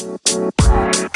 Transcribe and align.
Bye. 0.00 1.09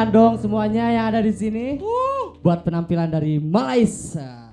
Tangan 0.00 0.16
dong 0.16 0.34
semuanya 0.40 0.88
yang 0.88 1.12
ada 1.12 1.20
di 1.20 1.28
sini. 1.28 1.76
Buat 2.40 2.64
penampilan 2.64 3.12
dari 3.12 3.36
Malaysia. 3.36 4.48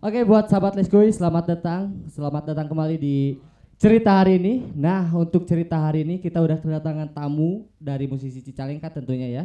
Oke, 0.00 0.24
buat 0.24 0.48
sahabat 0.48 0.80
Let's 0.80 0.88
Go, 0.88 1.04
selamat 1.04 1.44
datang. 1.44 1.92
Selamat 2.08 2.48
datang 2.48 2.72
kembali 2.72 2.96
di 2.96 3.36
cerita 3.76 4.16
hari 4.16 4.40
ini. 4.40 4.64
Nah, 4.72 5.12
untuk 5.12 5.44
cerita 5.44 5.76
hari 5.76 6.08
ini 6.08 6.16
kita 6.16 6.40
udah 6.40 6.56
kedatangan 6.56 7.12
tamu 7.12 7.68
dari 7.76 8.08
musisi 8.08 8.40
Cicalengka 8.40 8.88
tentunya 8.88 9.28
ya. 9.28 9.44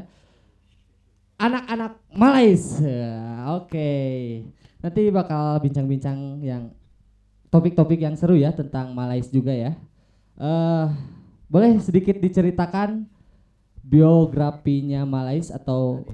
Anak-anak 1.35 1.99
Malaysia. 2.15 3.03
Oke. 3.59 3.91
Nanti 4.79 5.11
bakal 5.11 5.59
bincang-bincang 5.59 6.39
yang 6.39 6.71
topik-topik 7.51 7.99
yang 7.99 8.15
seru 8.15 8.39
ya 8.39 8.55
tentang 8.55 8.95
Malaysia 8.95 9.27
juga 9.27 9.51
ya. 9.51 9.75
Eh, 10.39 10.87
boleh 11.51 11.83
sedikit 11.83 12.15
diceritakan 12.15 13.11
biografinya 13.83 15.03
Malais 15.03 15.51
atau 15.51 16.07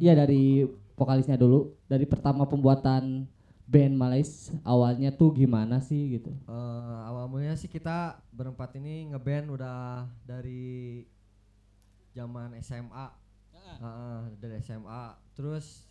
ya 0.00 0.16
dari 0.16 0.64
vokalisnya 0.96 1.36
dulu 1.36 1.76
dari 1.86 2.08
pertama 2.08 2.48
pembuatan 2.48 3.28
band 3.68 3.94
Malais 3.94 4.48
awalnya 4.64 5.12
tuh 5.12 5.36
gimana 5.36 5.78
sih 5.84 6.16
gitu 6.18 6.32
Eh, 6.48 6.98
awal 7.04 7.28
mulanya 7.28 7.54
sih 7.54 7.68
kita 7.68 8.16
berempat 8.32 8.72
ini 8.80 9.12
ngeband 9.12 9.52
udah 9.52 10.08
dari 10.24 11.04
zaman 12.16 12.56
SMA. 12.64 13.06
Heeh, 13.78 14.20
dari 14.40 14.58
SMA. 14.64 15.14
Terus 15.36 15.84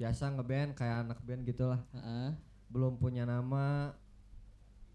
biasa 0.00 0.32
ngeband 0.34 0.74
kayak 0.74 1.04
anak 1.06 1.20
band 1.22 1.44
gitulah. 1.44 1.78
Heeh. 1.92 2.32
Belum 2.72 2.96
punya 2.96 3.28
nama 3.28 3.92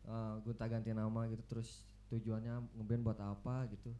eh 0.09 0.33
gonta 0.41 0.65
ganti 0.65 0.89
nama 0.89 1.29
gitu 1.29 1.45
terus 1.45 1.85
tujuannya 2.09 2.53
ngeband 2.73 3.01
buat 3.03 3.19
apa 3.19 3.69
gitu. 3.69 3.93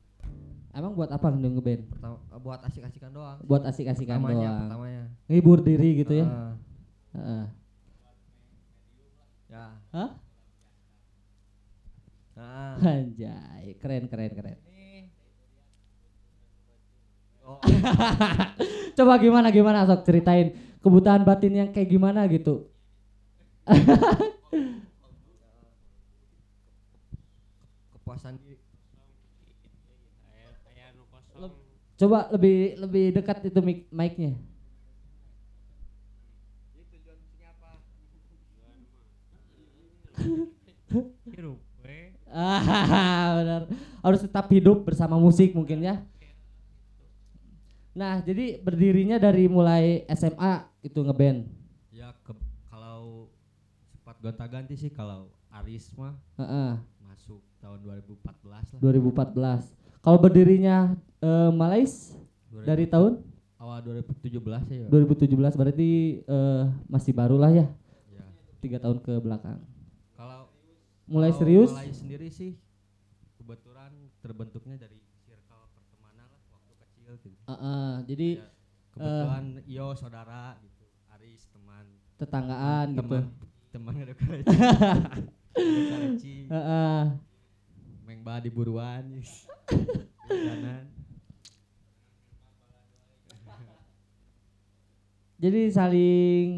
emang 0.72 0.94
buat 0.94 1.08
apa 1.08 1.28
nge 1.32 1.50
ngeband 1.52 1.82
Pertama 1.90 2.18
eh, 2.20 2.40
buat 2.40 2.60
asik-asikan 2.62 3.12
doang. 3.12 3.38
buat 3.42 3.64
asik-asikan 3.64 4.18
doang 4.20 4.60
pertamanya. 4.66 5.04
ngibur 5.26 5.60
diri 5.60 5.90
gitu 5.98 6.14
ya 6.16 6.26
Eh, 6.26 6.54
Heeh. 7.12 7.46
ya. 9.48 9.66
Hah? 9.92 10.10
Nah, 12.32 12.80
anjay 12.80 13.76
keren 13.76 14.06
keren 14.06 14.32
keren 14.32 14.58
Oh, 17.42 17.58
coba 18.94 19.18
gimana 19.18 19.50
gimana 19.50 19.82
sok 19.82 20.04
ceritain 20.04 20.54
kebutuhan 20.80 21.22
batin 21.24 21.50
yang 21.52 21.70
kayak 21.70 21.90
gimana 21.90 22.24
gitu 22.26 22.70
diri. 28.20 28.58
coba 32.00 32.32
lebih 32.32 32.80
lebih 32.80 33.06
dekat 33.12 33.44
itu 33.44 33.60
mic 33.60 33.84
mic-nya. 33.92 34.32
Ah, 42.30 43.42
benar. 43.42 43.62
Harus 44.06 44.22
tetap 44.22 44.46
hidup 44.54 44.86
bersama 44.86 45.18
musik 45.18 45.52
mungkin 45.58 45.82
ya. 45.82 46.00
Nah, 47.98 48.22
jadi 48.22 48.62
berdirinya 48.62 49.18
dari 49.18 49.50
mulai 49.50 50.06
SMA 50.14 50.64
itu 50.86 51.02
ngeband. 51.02 51.50
Ya 51.92 52.14
ke, 52.24 52.32
kalau 52.70 53.28
sifat 53.92 54.16
gonta-ganti 54.22 54.78
sih 54.78 54.94
kalau 54.94 55.34
Aris 55.50 55.90
mah 55.98 56.16
Heeh, 56.38 56.80
masuk 57.02 57.42
tahun 57.60 57.80
2014 57.84 58.76
lah. 58.76 58.80
2014. 58.80 59.76
Kalau 60.00 60.18
berdirinya 60.18 60.78
eh, 61.20 61.52
Malais 61.52 62.16
2000 62.50 62.66
dari 62.66 62.86
tahun 62.86 63.14
awal 63.56 63.80
2017 63.84 64.32
ya. 64.72 64.88
2017 64.88 65.60
berarti 65.60 65.90
eh, 66.24 66.64
masih 66.88 67.12
baru 67.12 67.36
lah 67.36 67.52
ya, 67.52 67.68
Ya. 68.08 68.24
tiga 68.60 68.80
tahun 68.80 69.00
ke 69.00 69.20
belakang. 69.20 69.60
Kalau 70.16 70.48
Mulai 71.06 71.30
kalau 71.30 71.40
serius? 71.40 71.72
Mulai 71.72 71.92
sendiri 71.92 72.28
sih 72.30 72.56
kebetulan 73.36 73.92
terbentuknya 74.20 74.78
dari 74.78 74.98
circle 75.20 75.68
pertemanan 75.74 76.28
lah 76.28 76.42
waktu 76.50 76.74
kecil 76.78 77.12
gitu. 77.20 77.36
Heeh, 77.46 77.90
jadi 78.06 78.30
Ya, 78.40 78.48
kebetulan 78.96 79.46
Iyo 79.66 79.88
saudara 79.94 80.56
gitu, 80.60 80.86
Aris 81.10 81.44
teman, 81.50 81.86
tetanggaan 82.16 82.88
gitu. 82.94 83.02
teman 83.04 83.24
teman 83.74 83.94
ada 83.98 84.14
Heeh. 86.50 87.02
Meng 88.10 88.26
Ba 88.26 88.42
di 88.42 88.50
buruan. 88.50 89.06
Jadi 95.38 95.70
saling 95.70 96.50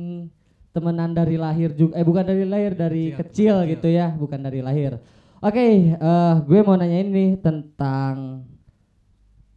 temenan 0.72 1.12
dari 1.12 1.36
lahir 1.36 1.76
juga 1.76 2.00
eh 2.00 2.08
bukan 2.08 2.24
dari 2.24 2.48
lahir 2.48 2.72
dari 2.72 3.12
kecil, 3.12 3.20
Kecil, 3.28 3.56
kecil. 3.68 3.72
gitu 3.76 3.88
ya, 3.92 4.16
bukan 4.16 4.40
dari 4.40 4.64
lahir. 4.64 4.96
Oke, 5.44 5.92
eh 5.92 6.36
gue 6.48 6.60
mau 6.64 6.80
nanya 6.80 7.04
ini 7.04 7.36
tentang 7.36 8.48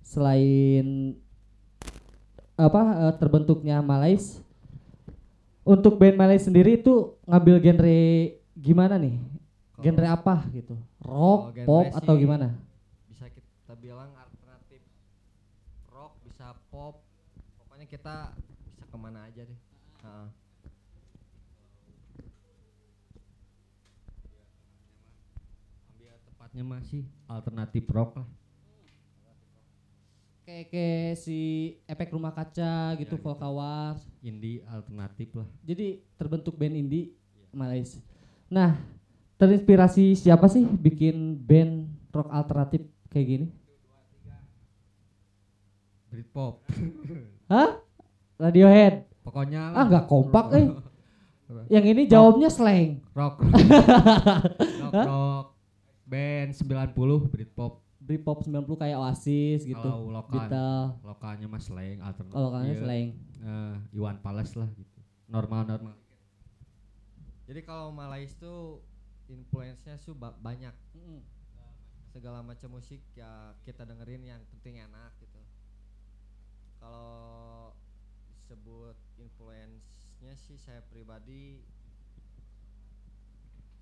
selain 0.03 1.15
apa 2.59 2.83
eh, 3.07 3.15
terbentuknya 3.23 3.79
Malais 3.87 4.43
untuk 5.63 5.95
band 6.03 6.19
Malais 6.19 6.43
sendiri 6.43 6.75
itu 6.75 7.15
ngambil 7.23 7.63
genre 7.63 8.03
gimana 8.59 8.99
nih? 8.99 9.15
Genre 9.79 10.07
apa 10.11 10.43
gitu? 10.51 10.75
Rock, 11.05 11.53
genre 11.53 11.69
pop 11.69 11.87
atau 11.93 12.15
gimana? 12.17 12.49
Bisa 13.13 13.29
kita 13.29 13.77
bilang 13.77 14.09
alternatif 14.17 14.81
rock, 15.93 16.17
bisa 16.25 16.57
pop. 16.73 17.05
Pokoknya 17.61 17.85
kita 17.85 18.33
bisa 18.73 18.85
ke 18.89 18.97
mana 18.97 19.29
aja 19.29 19.45
deh. 19.45 19.61
Heeh. 20.01 20.29
Ambil 25.93 26.15
tepatnya 26.25 26.65
masih 26.65 27.03
alternatif 27.29 27.85
rock 27.93 28.11
lah. 28.25 28.29
Kayak 30.45 30.77
kayak 30.77 31.17
si 31.17 31.41
efek 31.89 32.13
rumah 32.13 32.33
kaca 32.33 32.97
gitu, 33.01 33.17
Ya, 33.17 33.17
gitu. 33.17 33.17
Volkawar. 33.17 33.97
Indie 34.21 34.61
alternatif 34.69 35.33
lah. 35.37 35.49
Jadi 35.65 36.05
terbentuk 36.21 36.57
band 36.57 36.77
indie 36.77 37.17
Malaysia. 37.49 38.01
Nah, 38.53 38.77
terinspirasi 39.35 40.15
siapa 40.15 40.47
sih 40.47 40.63
bikin 40.65 41.37
band 41.37 41.73
rock 42.11 42.31
alternatif 42.31 42.81
kayak 43.09 43.27
gini? 43.27 43.47
Britpop. 46.09 46.63
Hah? 47.53 47.83
Radiohead. 48.39 49.11
Pokoknya 49.25 49.73
Ah 49.73 49.85
nggak 49.85 50.07
kompak 50.07 50.47
eh. 50.55 50.67
Yang 51.75 51.85
ini 51.93 52.03
jawabnya 52.07 52.49
slang. 52.49 53.03
rock. 53.13 53.43
rock 54.83 54.95
rock. 54.95 55.47
Band 56.05 56.51
90 56.55 57.33
Britpop. 57.33 57.83
Britpop 57.99 58.45
90 58.45 58.69
kayak 58.77 59.01
Oasis 59.01 59.65
gitu. 59.65 59.81
Kalau 59.81 60.13
lokal 60.13 60.45
lokalnya 61.01 61.47
mah 61.49 61.57
slang 61.59 61.99
alternatif. 61.99 62.37
Kalau 62.37 62.49
kalian 62.53 62.69
Iya, 62.69 62.81
slang. 62.81 63.07
eh, 63.41 63.75
Iwan 63.93 64.17
Fals 64.21 64.53
lah 64.55 64.69
gitu. 64.73 64.99
Normal 65.25 65.63
normal. 65.65 65.95
Jadi 67.45 67.61
kalau 67.61 67.93
Malais 67.93 68.33
tuh 68.37 68.81
influence-nya 69.29 69.97
ba- 70.15 70.37
banyak. 70.39 70.75
Segala 72.13 72.47
macam 72.47 72.79
musik 72.79 73.03
ya 73.19 73.53
kita 73.67 73.83
dengerin 73.83 74.23
yang 74.23 74.43
penting 74.55 74.79
enak 74.79 75.11
gitu. 75.19 75.41
Kalau 76.79 77.75
disebut 78.39 78.95
influence-nya 79.19 80.37
sih 80.37 80.55
saya 80.55 80.85
pribadi 80.87 81.65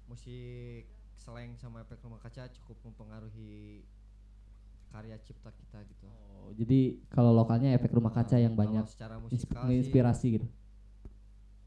musik 0.06 0.86
slang 1.18 1.54
sama 1.58 1.82
efek 1.82 2.02
rumah 2.02 2.18
kaca 2.18 2.50
cukup 2.50 2.76
mempengaruhi 2.82 3.84
karya 4.92 5.16
cipta 5.24 5.48
kita 5.52 5.78
gitu. 5.88 6.04
Oh, 6.08 6.52
jadi 6.52 7.00
kalau 7.08 7.32
lokalnya 7.32 7.72
efek 7.72 7.96
rumah 7.96 8.12
kaca 8.12 8.36
yang 8.36 8.52
Kalau 8.52 8.62
banyak 8.68 8.84
secara 8.88 9.16
musikal 9.16 9.64
sih 9.64 9.66
menginspirasi 9.72 10.26
gitu. 10.36 10.46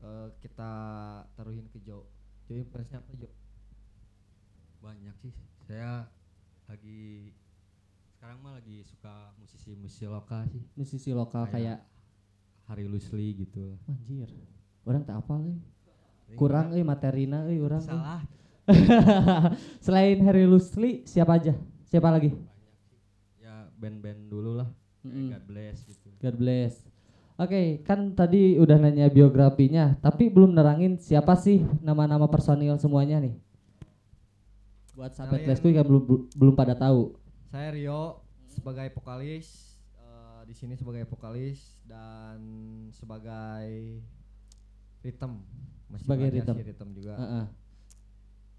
eh, 0.06 0.28
kita 0.46 0.72
taruhin 1.34 1.66
ke 1.74 1.82
Jo. 1.82 2.06
Jo 2.46 2.54
influence-nya 2.54 3.02
apa 3.02 3.12
Jo? 3.18 3.30
Banyak 4.86 5.18
sih. 5.18 5.34
Saya 5.66 6.06
lagi 6.70 7.34
sekarang 8.14 8.38
mah 8.46 8.54
lagi 8.54 8.86
suka 8.86 9.34
musisi-musisi 9.42 10.06
lokal 10.06 10.46
sih. 10.46 10.62
Musisi 10.78 11.10
lokal 11.10 11.50
kayak, 11.50 11.82
Kayak 11.82 12.70
Hari 12.70 12.86
Lusli 12.86 13.34
gitu. 13.34 13.82
anjir. 13.90 14.30
Orang 14.86 15.02
tak 15.02 15.26
apa 15.26 15.42
euy. 15.42 15.58
Kurang 16.38 16.78
euy 16.78 16.86
materina 16.86 17.50
euy 17.50 17.58
urang. 17.66 17.82
euy. 17.82 17.90
salah. 17.90 18.22
Selain 19.86 20.22
Harry 20.22 20.46
Lusli 20.46 21.02
siapa 21.10 21.42
aja? 21.42 21.58
Siapa 21.90 22.14
lagi? 22.14 22.30
Ya 23.42 23.66
band-band 23.82 24.30
dulu 24.30 24.62
lah. 24.62 24.70
Mm-mm. 25.02 25.34
God 25.34 25.46
Bless 25.50 25.82
gitu. 25.82 26.14
God 26.22 26.36
bless. 26.38 26.74
Oke, 27.42 27.82
kan 27.82 28.14
tadi 28.14 28.62
udah 28.62 28.78
nanya 28.78 29.10
biografinya, 29.10 29.98
tapi 30.00 30.30
belum 30.30 30.54
nerangin 30.54 31.02
siapa 31.02 31.34
sih 31.36 31.66
nama-nama 31.82 32.30
personil 32.30 32.78
semuanya 32.78 33.18
nih. 33.18 33.34
Buat 34.96 35.12
sahabat 35.12 35.44
Lesku 35.44 35.68
kan 35.76 35.84
belum 35.84 36.04
belum 36.40 36.56
pada 36.56 36.72
tahu. 36.72 37.20
Saya 37.52 37.76
Rio 37.76 38.24
sebagai 38.48 38.88
vokalis 38.96 39.76
eh, 40.00 40.42
di 40.48 40.56
sini 40.56 40.80
sebagai 40.80 41.04
vokalis 41.04 41.84
dan 41.84 42.40
sebagai 42.96 44.00
rhythm 45.04 45.44
masih 45.92 46.04
Sebagai 46.08 46.28
rhythm. 46.32 46.56
rhythm 46.64 46.90
juga. 46.96 47.14
Heeh. 47.20 47.46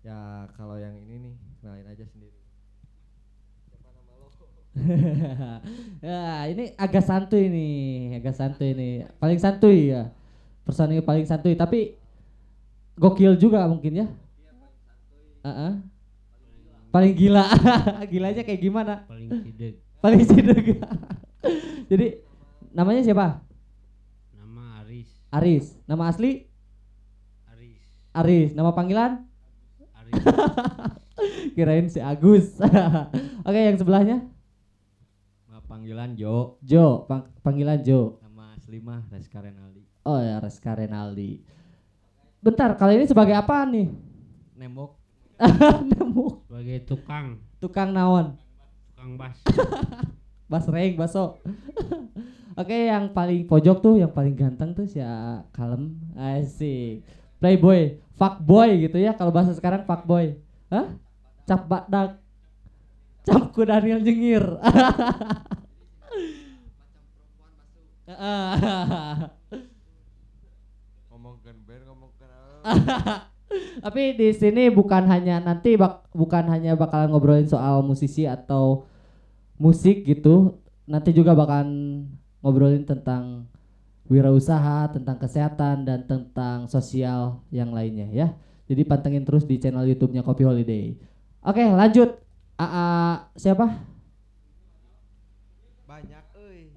Ya 0.05 0.44
kalau 0.61 0.77
yang 0.77 0.93
ini 1.00 1.25
nih 1.25 1.35
kenalin 1.59 1.88
aja 1.88 2.05
sendiri. 2.05 2.37
Siapa 3.73 3.88
nama 3.97 4.12
lo? 4.21 4.29
ya, 6.05 6.53
ini 6.53 6.77
agak 6.77 7.00
santuy 7.00 7.49
nih, 7.49 8.21
agak 8.21 8.37
santuy 8.37 8.77
nih. 8.77 9.09
Paling 9.17 9.41
santuy 9.41 9.88
ya. 9.88 10.12
Personil 10.69 11.00
paling 11.00 11.25
santuy, 11.25 11.56
tapi 11.56 11.97
gokil 13.00 13.41
juga 13.41 13.65
mungkin 13.65 14.05
ya. 14.05 14.06
Heeh. 15.49 15.95
Paling 16.96 17.12
gila. 17.12 17.44
Gilanya 18.12 18.40
kayak 18.40 18.60
gimana? 18.64 19.04
paling 19.04 19.28
tidak 19.28 19.84
Paling 20.00 20.25
ciduk. 20.25 20.81
Jadi 21.93 22.25
namanya 22.72 23.04
siapa? 23.04 23.44
nama 24.32 24.81
Aris 24.81 25.08
Aris. 25.28 25.66
Nama 25.84 26.08
asli 26.08 26.48
Aris 27.52 27.84
Aris. 28.16 28.50
Nama 28.56 28.72
panggilan? 28.72 29.28
Aris 29.93 30.25
Kirain 31.56 31.93
si 31.93 32.00
Agus. 32.00 32.56
Oke, 33.44 33.60
yang 33.60 33.76
sebelahnya 33.76 34.25
Nama 35.52 35.60
panggilan 35.69 36.16
Jo. 36.16 36.56
Jo. 36.64 37.04
Pang- 37.04 37.28
panggilan 37.44 37.84
Jo. 37.84 38.25
Nama 38.25 38.56
asli 38.56 38.81
mah 38.81 39.04
Reska 39.12 39.44
Renaldi. 39.44 39.84
Oh 40.08 40.16
ya, 40.16 40.40
Reska 40.40 40.72
Renaldi. 40.72 41.44
Bentar, 42.40 42.72
kali 42.81 42.96
ini 42.96 43.04
sebagai 43.04 43.37
apa 43.37 43.69
nih? 43.69 43.92
Nembok. 44.56 45.06
Nemu 45.93 46.43
sebagai 46.49 46.79
tukang 46.88 47.41
tukang 47.61 47.93
naon? 47.93 48.37
tukang 48.93 49.21
bas 49.21 49.37
Bas 50.47 50.62
reng, 50.71 50.94
baso. 50.94 51.43
Oke, 52.61 52.87
yang 52.87 53.11
paling 53.11 53.50
pojok 53.50 53.83
tuh, 53.83 53.99
yang 53.99 54.15
paling 54.15 54.38
ganteng 54.38 54.73
tuh 54.79 54.87
si 54.87 55.03
Kalem. 55.50 55.99
Asik. 56.15 57.03
Playboy, 57.43 57.99
fuckboy 58.15 58.87
gitu 58.87 58.97
ya 58.97 59.12
kalau 59.19 59.35
bahasa 59.35 59.53
sekarang 59.53 59.83
fuckboy. 59.85 60.38
Hah? 60.71 60.94
Cap 61.44 61.67
badak. 61.67 62.23
Capku 63.27 63.67
Daniel 63.67 64.00
Jengir. 64.06 64.47
ngomongkan 71.11 71.56
band 71.67 71.83
ngomongkan 71.91 73.27
Tapi 73.84 74.19
di 74.19 74.34
sini 74.34 74.72
bukan 74.72 75.06
hanya 75.06 75.38
nanti 75.38 75.78
bak, 75.78 76.10
bukan 76.10 76.50
hanya 76.50 76.75
bakalan 76.75 77.12
ngobrolin 77.14 77.46
soal 77.46 77.84
musisi 77.87 78.26
atau 78.26 78.88
musik 79.60 80.02
gitu. 80.02 80.58
Nanti 80.87 81.14
juga 81.14 81.34
bakalan 81.37 82.02
ngobrolin 82.43 82.82
tentang 82.82 83.46
wirausaha, 84.06 84.90
tentang 84.94 85.19
kesehatan 85.19 85.87
dan 85.87 86.06
tentang 86.06 86.70
sosial 86.70 87.43
yang 87.50 87.75
lainnya 87.75 88.06
ya. 88.10 88.34
Jadi 88.66 88.82
pantengin 88.82 89.22
terus 89.22 89.46
di 89.46 89.62
channel 89.62 89.87
YouTube-nya 89.87 90.26
Kopi 90.26 90.42
Holiday. 90.42 90.99
Oke, 91.42 91.62
lanjut. 91.62 92.19
AA 92.56 93.20
siapa? 93.37 93.69
banyak 95.84 96.25
euy 96.40 96.72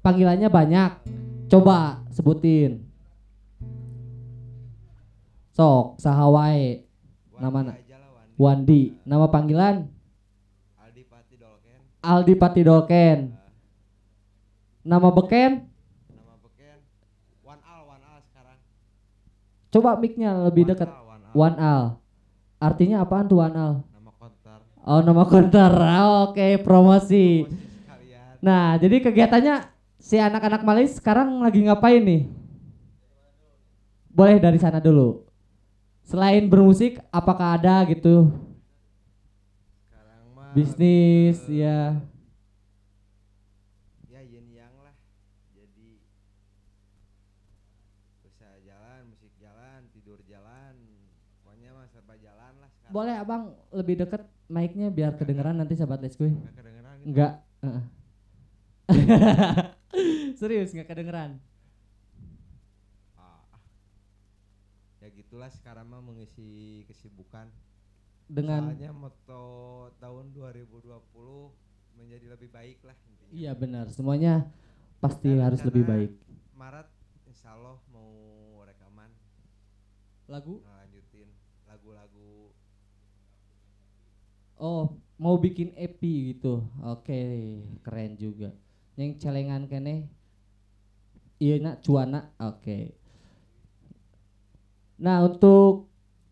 Panggilannya 0.00 0.48
banyak. 0.48 0.90
Coba 1.52 2.00
sebutin. 2.08 2.87
Sok, 5.58 5.98
sahawai. 5.98 6.86
Aja 7.34 7.96
lah 7.98 8.14
Wandi. 8.38 8.94
Nama 9.02 9.26
panggilan 9.26 9.90
Aldi 10.78 11.02
Pati 11.10 11.34
Dolken 11.34 11.78
Aldi 11.98 12.34
Pati 12.38 12.62
Dolken. 12.62 13.18
Nama 14.86 15.08
beken? 15.10 15.66
nama 16.14 16.34
beken 16.38 16.78
One 17.42 17.62
Al 17.66 17.80
One 17.90 18.04
Al 18.06 18.18
sekarang 18.22 18.58
Coba 19.74 19.98
mic-nya 19.98 20.46
lebih 20.46 20.70
dekat. 20.70 20.94
One 20.94 21.26
Al. 21.26 21.34
One 21.34 21.56
Al. 21.58 21.82
Artinya 22.62 23.02
apaan 23.02 23.26
tuh 23.26 23.42
One 23.42 23.58
Al? 23.58 23.74
nama 23.82 24.14
konter 24.14 24.58
Oh, 24.86 25.02
nama 25.02 25.26
konter. 25.26 25.72
Ah, 25.74 26.30
Oke, 26.30 26.62
promosi. 26.62 27.42
Promosi 27.50 27.66
sekalian 27.82 28.38
Nah, 28.38 28.78
jadi 28.78 28.96
kegiatannya 29.02 29.54
si 29.98 30.22
anak-anak 30.22 30.62
Malis 30.62 31.02
sekarang 31.02 31.42
lagi 31.42 31.66
ngapain 31.66 32.06
nih? 32.06 32.30
Boleh 34.14 34.38
dari 34.38 34.62
sana 34.62 34.78
dulu. 34.78 35.27
Selain 36.08 36.48
bermusik, 36.48 36.96
apakah 37.12 37.60
ada 37.60 37.84
gitu 37.84 38.32
sekarang 39.84 40.24
mah 40.32 40.50
bisnis 40.56 41.36
ke- 41.44 41.52
ya? 41.52 42.00
ya 44.08 44.20
yin 44.24 44.48
yang 44.50 44.72
lah 44.80 44.96
jadi 45.52 46.00
usaha 48.24 48.56
jalan 48.64 49.00
musik 49.06 49.32
jalan 49.36 49.80
tidur 49.92 50.16
jalan 50.24 50.74
pokoknya 51.44 51.76
mah 51.76 51.86
serba 51.92 52.14
jalan 52.16 52.52
lah 52.56 52.70
sekarang 52.72 52.92
Boleh 52.96 53.14
abang 53.20 53.42
lebih 53.70 53.94
deket 54.00 54.22
mic-nya 54.48 54.88
biar 54.88 55.12
kedengeran 55.12 55.60
nanti 55.60 55.76
sahabat 55.76 56.00
les 56.00 56.16
gue. 56.16 56.32
nggak 56.32 56.56
kedengeran 56.56 56.94
gitu 56.96 57.08
Enggak. 57.12 57.32
Heeh. 57.60 57.84
Serius 60.40 60.72
nggak 60.72 60.88
kedengeran. 60.88 61.36
Ah, 63.14 63.44
ah. 63.52 63.60
Gitulah 65.28 65.52
sekarang 65.52 65.92
mah 65.92 66.00
mengisi 66.00 66.88
kesibukan 66.88 67.52
Dengan 68.32 68.72
soalnya 68.72 68.96
moto 68.96 69.44
tahun 70.00 70.32
2020 70.32 70.88
menjadi 72.00 72.32
lebih 72.32 72.48
baik 72.48 72.80
lah 72.80 72.96
intinya 73.04 73.28
iya 73.36 73.52
benar, 73.52 73.92
semuanya 73.92 74.48
pasti 75.04 75.36
Dan 75.36 75.44
harus 75.44 75.60
lebih 75.68 75.84
baik. 75.84 76.16
Maret 76.56 76.88
insya 77.28 77.52
Allah 77.52 77.76
mau 77.92 78.08
rekaman 78.64 79.12
Lagu? 80.32 80.64
ngelanjutin 80.64 81.28
lagu-lagu 81.68 82.56
Oh, 84.58 84.98
mau 85.22 85.38
bikin 85.38 85.70
EP 85.78 86.02
gitu. 86.34 86.66
Oke, 86.82 87.14
keren 87.86 88.18
juga. 88.18 88.50
Yang 88.98 89.22
celengan 89.22 89.70
kene 89.70 90.10
Iya 91.38 91.62
nak 91.62 91.86
cuana. 91.86 92.34
Oke. 92.42 92.97
Nah, 94.98 95.24
untuk 95.24 95.88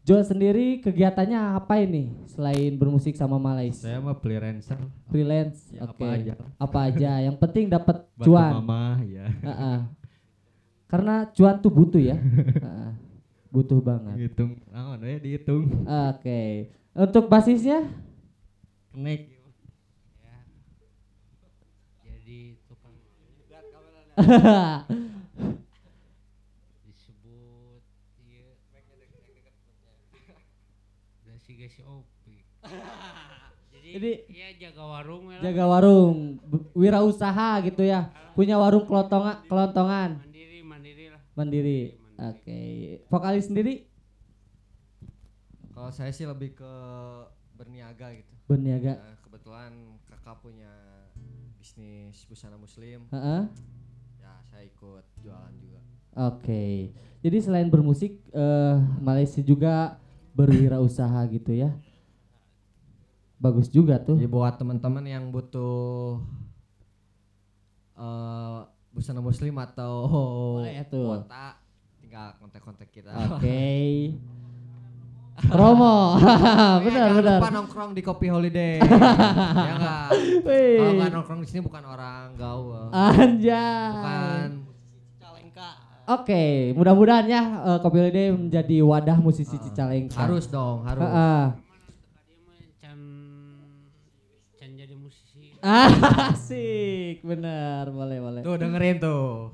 Jo 0.06 0.22
sendiri 0.22 0.78
kegiatannya 0.86 1.58
apa 1.58 1.82
ini 1.82 2.14
selain 2.30 2.78
bermusik 2.78 3.18
sama 3.18 3.42
Malais? 3.42 3.82
Saya 3.82 3.98
mah 3.98 4.14
freelancer. 4.14 4.78
Freelance. 5.10 5.66
Ya, 5.74 5.82
Oke. 5.82 5.98
apa 5.98 6.06
aja. 6.14 6.32
Apa 6.62 6.78
aja. 6.86 7.10
Yang 7.26 7.36
penting 7.42 7.66
dapat 7.66 8.06
cuan. 8.22 8.62
mama 8.62 9.02
ya. 9.02 9.26
Heeh. 9.26 9.78
Karena 10.86 11.26
cuan 11.34 11.58
tuh 11.58 11.74
butuh 11.74 11.98
ya. 11.98 12.14
Heeh. 12.66 12.90
butuh 13.50 13.82
banget. 13.82 14.30
Hitung, 14.30 14.62
ah, 14.70 14.94
ya 14.94 15.18
dihitung. 15.18 15.66
Oke. 15.82 16.70
Untuk 16.94 17.26
basisnya? 17.26 17.90
Kenek. 18.94 19.26
Ya. 20.22 20.38
Jadi 22.06 22.62
tukang 22.70 22.94
disebut 26.86 27.82
iya. 28.22 28.54
Udah 31.66 31.74
si 31.74 31.82
opi. 31.82 32.36
Jadi, 33.74 33.90
Jadi- 33.90 34.18
ya 34.30 34.48
jaga 34.62 34.82
warung 34.86 35.34
ya. 35.34 35.38
Jaga 35.42 35.64
warung, 35.66 36.38
wirausaha 36.72 37.58
gitu 37.66 37.82
ya. 37.82 38.06
Punya 38.38 38.54
warung 38.54 38.86
kelontongan, 38.86 39.42
kelontongan 39.46 40.10
mandiri 40.22 40.62
mandiri 40.62 41.04
lah. 41.10 41.22
mandiri. 41.34 41.80
Oke. 42.16 42.60
Vokalis 43.10 43.50
sendiri 43.50 43.82
Kalau 45.74 45.90
saya 45.90 46.08
sih 46.08 46.24
lebih 46.24 46.54
ke 46.54 46.72
berniaga 47.52 48.14
gitu. 48.14 48.32
berniaga. 48.46 48.94
Nah, 48.96 49.16
kebetulan 49.20 49.72
kakak 50.06 50.38
punya 50.40 50.70
bisnis 51.58 52.22
busana 52.24 52.54
muslim, 52.56 53.10
Heeh. 53.10 53.42
ya 54.16 54.32
saya 54.46 54.64
ikut 54.64 55.02
jualan 55.18 55.52
juga. 55.58 55.80
Oke. 56.30 56.94
Jadi 57.20 57.36
selain 57.42 57.68
bermusik 57.68 58.22
eh 58.30 58.76
Malaysia 59.02 59.42
juga 59.42 59.98
berwirausaha 60.36 61.24
gitu 61.32 61.56
ya. 61.56 61.72
Bagus 63.40 63.72
juga 63.72 63.96
tuh. 63.96 64.20
Jadi 64.20 64.28
buat 64.28 64.60
teman-teman 64.60 65.04
yang 65.04 65.32
butuh 65.32 66.20
eh 67.96 68.60
busana 68.92 69.20
muslim 69.20 69.56
atau 69.56 69.92
Boleh 70.60 70.80
ya 70.80 70.84
tuh. 70.88 71.24
kuota, 71.24 71.56
tinggal 72.00 72.36
kontak-kontak 72.40 72.88
kita. 72.92 73.12
Oke. 73.32 74.12
Promo. 75.52 76.16
benar 76.16 76.80
jangan 76.96 77.12
benar. 77.20 77.38
lupa 77.44 77.50
nongkrong 77.52 77.90
di 77.92 78.00
Kopi 78.00 78.32
Holiday. 78.32 78.80
ya 79.68 79.72
enggak? 79.76 80.08
Kalau 80.48 80.92
nggak 80.96 81.10
nongkrong 81.12 81.40
di 81.44 81.48
sini 81.48 81.60
bukan 81.60 81.84
orang 81.84 82.32
gaul. 82.40 82.88
Anjay. 82.88 83.92
Bukan 83.92 84.48
Oke, 86.06 86.70
mudah-mudahan 86.78 87.26
ya 87.26 87.42
eh, 87.66 87.78
Kopi 87.82 87.98
Holiday 87.98 88.30
menjadi 88.30 88.76
wadah 88.78 89.18
musisi 89.18 89.58
Cicalengka. 89.58 90.22
harus 90.22 90.46
dong, 90.46 90.86
harus. 90.86 91.02
Jadi 94.76 94.94
musisi. 95.02 95.58
Asik, 95.58 97.26
benar, 97.26 97.90
boleh 97.90 98.18
boleh. 98.22 98.40
Tuh 98.46 98.54
dengerin 98.54 99.02
tuh. 99.02 99.50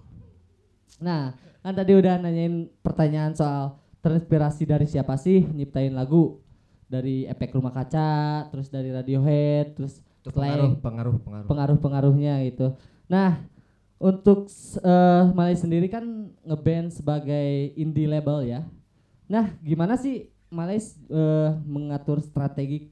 Nah, 1.01 1.33
kan 1.65 1.73
tadi 1.73 1.97
udah 1.97 2.21
nanyain 2.21 2.69
pertanyaan 2.85 3.33
soal 3.33 3.81
terinspirasi 4.05 4.69
dari 4.69 4.85
siapa 4.85 5.17
sih 5.17 5.41
nyiptain 5.47 5.97
lagu 5.97 6.37
dari 6.85 7.25
efek 7.25 7.57
rumah 7.57 7.73
kaca, 7.73 8.45
terus 8.53 8.69
dari 8.69 8.93
Radiohead, 8.93 9.81
terus 9.81 10.05
Itu 10.21 10.37
selain 10.37 10.53
pengaruh, 10.53 10.77
pengaruh, 10.85 11.15
pengaruh. 11.25 11.47
pengaruh-pengaruhnya 11.49 12.35
gitu. 12.45 12.77
Nah, 13.09 13.41
untuk 14.03 14.51
eh 14.83 15.25
Malay 15.31 15.55
sendiri 15.55 15.87
kan 15.87 16.35
ngeband 16.43 16.91
sebagai 16.91 17.71
indie 17.79 18.11
label 18.11 18.43
ya. 18.43 18.67
Nah, 19.31 19.55
gimana 19.63 19.95
sih 19.95 20.27
Malay 20.51 20.83
eh, 20.83 21.51
mengatur 21.63 22.19
strategi 22.19 22.91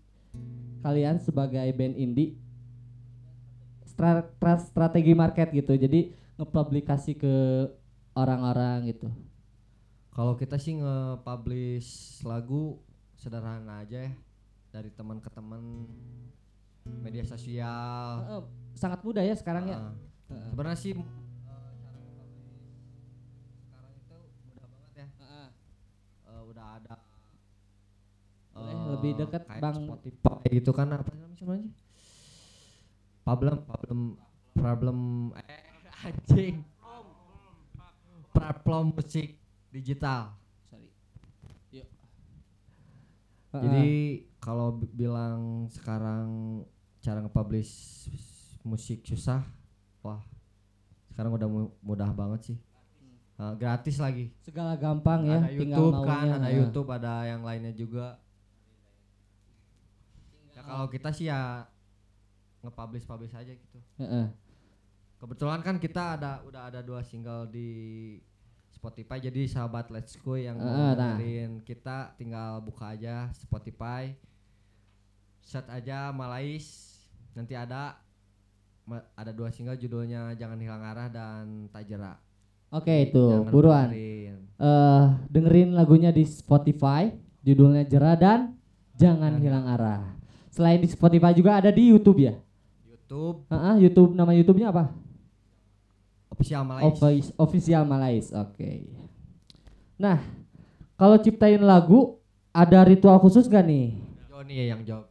kalian 0.80 1.18
sebagai 1.18 1.66
band 1.74 1.98
indie? 1.98 2.38
Stra- 3.84 4.30
tra- 4.38 4.62
strategi 4.62 5.12
market 5.12 5.50
gitu. 5.50 5.74
Jadi 5.74 6.14
ngepublikasi 6.38 7.18
ke 7.18 7.34
orang-orang 8.16 8.88
gitu. 8.94 9.10
Kalau 10.14 10.38
kita 10.38 10.56
sih 10.56 10.78
nge-publish 10.78 12.22
lagu 12.24 12.80
sederhana 13.18 13.82
aja 13.82 14.08
ya. 14.08 14.12
Dari 14.70 14.88
teman 14.94 15.18
ke 15.18 15.28
teman 15.28 15.90
media 17.02 17.26
sosial. 17.26 18.24
Eh, 18.24 18.42
sangat 18.78 19.02
mudah 19.02 19.26
ya 19.26 19.34
sekarang 19.34 19.68
ya. 19.68 19.78
Heeh. 20.30 20.46
Sebenarnya 20.50 20.78
sih 20.78 20.92
eh, 20.94 21.04
cara 23.70 23.88
sekarang 23.90 23.92
itu 23.98 24.16
mudah 24.46 24.66
banget 24.70 24.92
ya. 24.94 25.06
Eh, 26.30 26.42
udah 26.50 26.66
ada 26.78 26.94
eh, 28.54 28.74
lebih 28.94 29.12
dekat, 29.18 29.42
kayak 29.46 29.62
Bang. 29.62 29.76
Spotify 29.86 30.38
gitu 30.50 30.70
kan 30.74 30.88
apa 30.94 31.10
namanya 31.14 31.36
namanya? 31.42 31.68
Problem 33.26 33.56
problem 33.68 34.00
problem 34.56 34.98
eh 35.36 35.62
anjing. 36.06 36.56
Problem 38.30 38.94
musik 38.94 39.28
digital. 39.74 40.38
Jadi 43.50 43.86
kalau 44.38 44.78
bi- 44.78 44.94
bilang 44.94 45.66
sekarang 45.74 46.62
cara 47.02 47.18
nge-publish 47.26 47.72
musik 48.62 49.02
susah, 49.02 49.42
wah 50.00 50.20
sekarang 51.10 51.32
udah 51.34 51.48
mu- 51.48 51.74
mudah 51.80 52.10
banget 52.10 52.54
sih. 52.54 52.58
Uh, 53.40 53.56
gratis 53.56 53.96
lagi. 53.96 54.28
segala 54.44 54.76
gampang 54.76 55.24
ya, 55.24 55.40
ada 55.40 55.48
tinggal 55.48 55.80
YouTube 55.80 55.96
kan, 56.04 56.16
maunya. 56.20 56.34
ada 56.36 56.44
Heeh. 56.44 56.58
YouTube, 56.60 56.88
ada 56.92 57.14
yang 57.24 57.40
lainnya 57.40 57.72
juga. 57.72 58.06
Ya 60.52 60.60
kalau 60.60 60.86
kita 60.86 61.08
sih 61.08 61.26
ya 61.26 61.64
nge-publish 62.60 63.08
publish 63.08 63.32
aja 63.32 63.48
gitu. 63.48 63.78
Heeh. 63.96 64.28
Kebetulan 65.16 65.60
kan 65.60 65.76
kita 65.76 66.20
ada 66.20 66.44
udah 66.44 66.68
ada 66.68 66.80
dua 66.80 67.00
single 67.00 67.48
di 67.48 67.68
Spotify 68.70 69.20
jadi 69.20 69.44
sahabat 69.44 69.88
Let's 69.88 70.16
Go 70.16 70.36
yang 70.36 70.56
Ah, 70.56 70.96
nah. 70.96 71.16
kita 71.60 72.16
tinggal 72.16 72.60
buka 72.60 72.96
aja 72.96 73.28
Spotify 73.36 74.16
search 75.40 75.68
aja 75.68 76.08
Malais 76.12 76.96
nanti 77.32 77.52
ada 77.52 78.00
ada 79.14 79.30
dua 79.30 79.54
single 79.54 79.78
judulnya 79.78 80.34
Jangan 80.34 80.58
Hilang 80.58 80.82
Arah 80.82 81.08
dan 81.10 81.70
Tajera. 81.70 82.18
Oke 82.70 83.10
itu 83.10 83.18
Jangan 83.18 83.50
buruan. 83.50 83.88
dengerin. 83.90 84.36
eh 84.58 85.04
dengerin 85.30 85.70
lagunya 85.74 86.10
di 86.14 86.22
Spotify, 86.22 87.10
judulnya 87.42 87.82
Jera 87.86 88.14
dan 88.14 88.54
Jangan 88.94 89.38
Hilang 89.42 89.66
Arah. 89.66 90.02
Selain 90.50 90.78
di 90.78 90.86
Spotify 90.90 91.34
juga 91.34 91.58
ada 91.58 91.70
di 91.70 91.90
YouTube 91.90 92.22
ya. 92.22 92.34
YouTube 92.86 93.46
Heeh, 93.50 93.74
YouTube 93.86 94.12
nama 94.14 94.30
YouTube-nya 94.34 94.70
apa? 94.70 94.90
official 96.40 96.64
Malais. 96.64 96.84
Office, 96.88 97.28
Official 97.36 97.84
Malais. 97.84 98.26
Oke. 98.32 98.88
Nah, 100.00 100.24
kalau 100.96 101.20
ciptain 101.20 101.60
lagu 101.60 102.16
ada 102.48 102.80
ritual 102.88 103.20
khusus 103.20 103.44
gak 103.44 103.68
nih? 103.68 104.00
Ya 104.50 104.74
yang 104.74 104.82
jawab. 104.82 105.06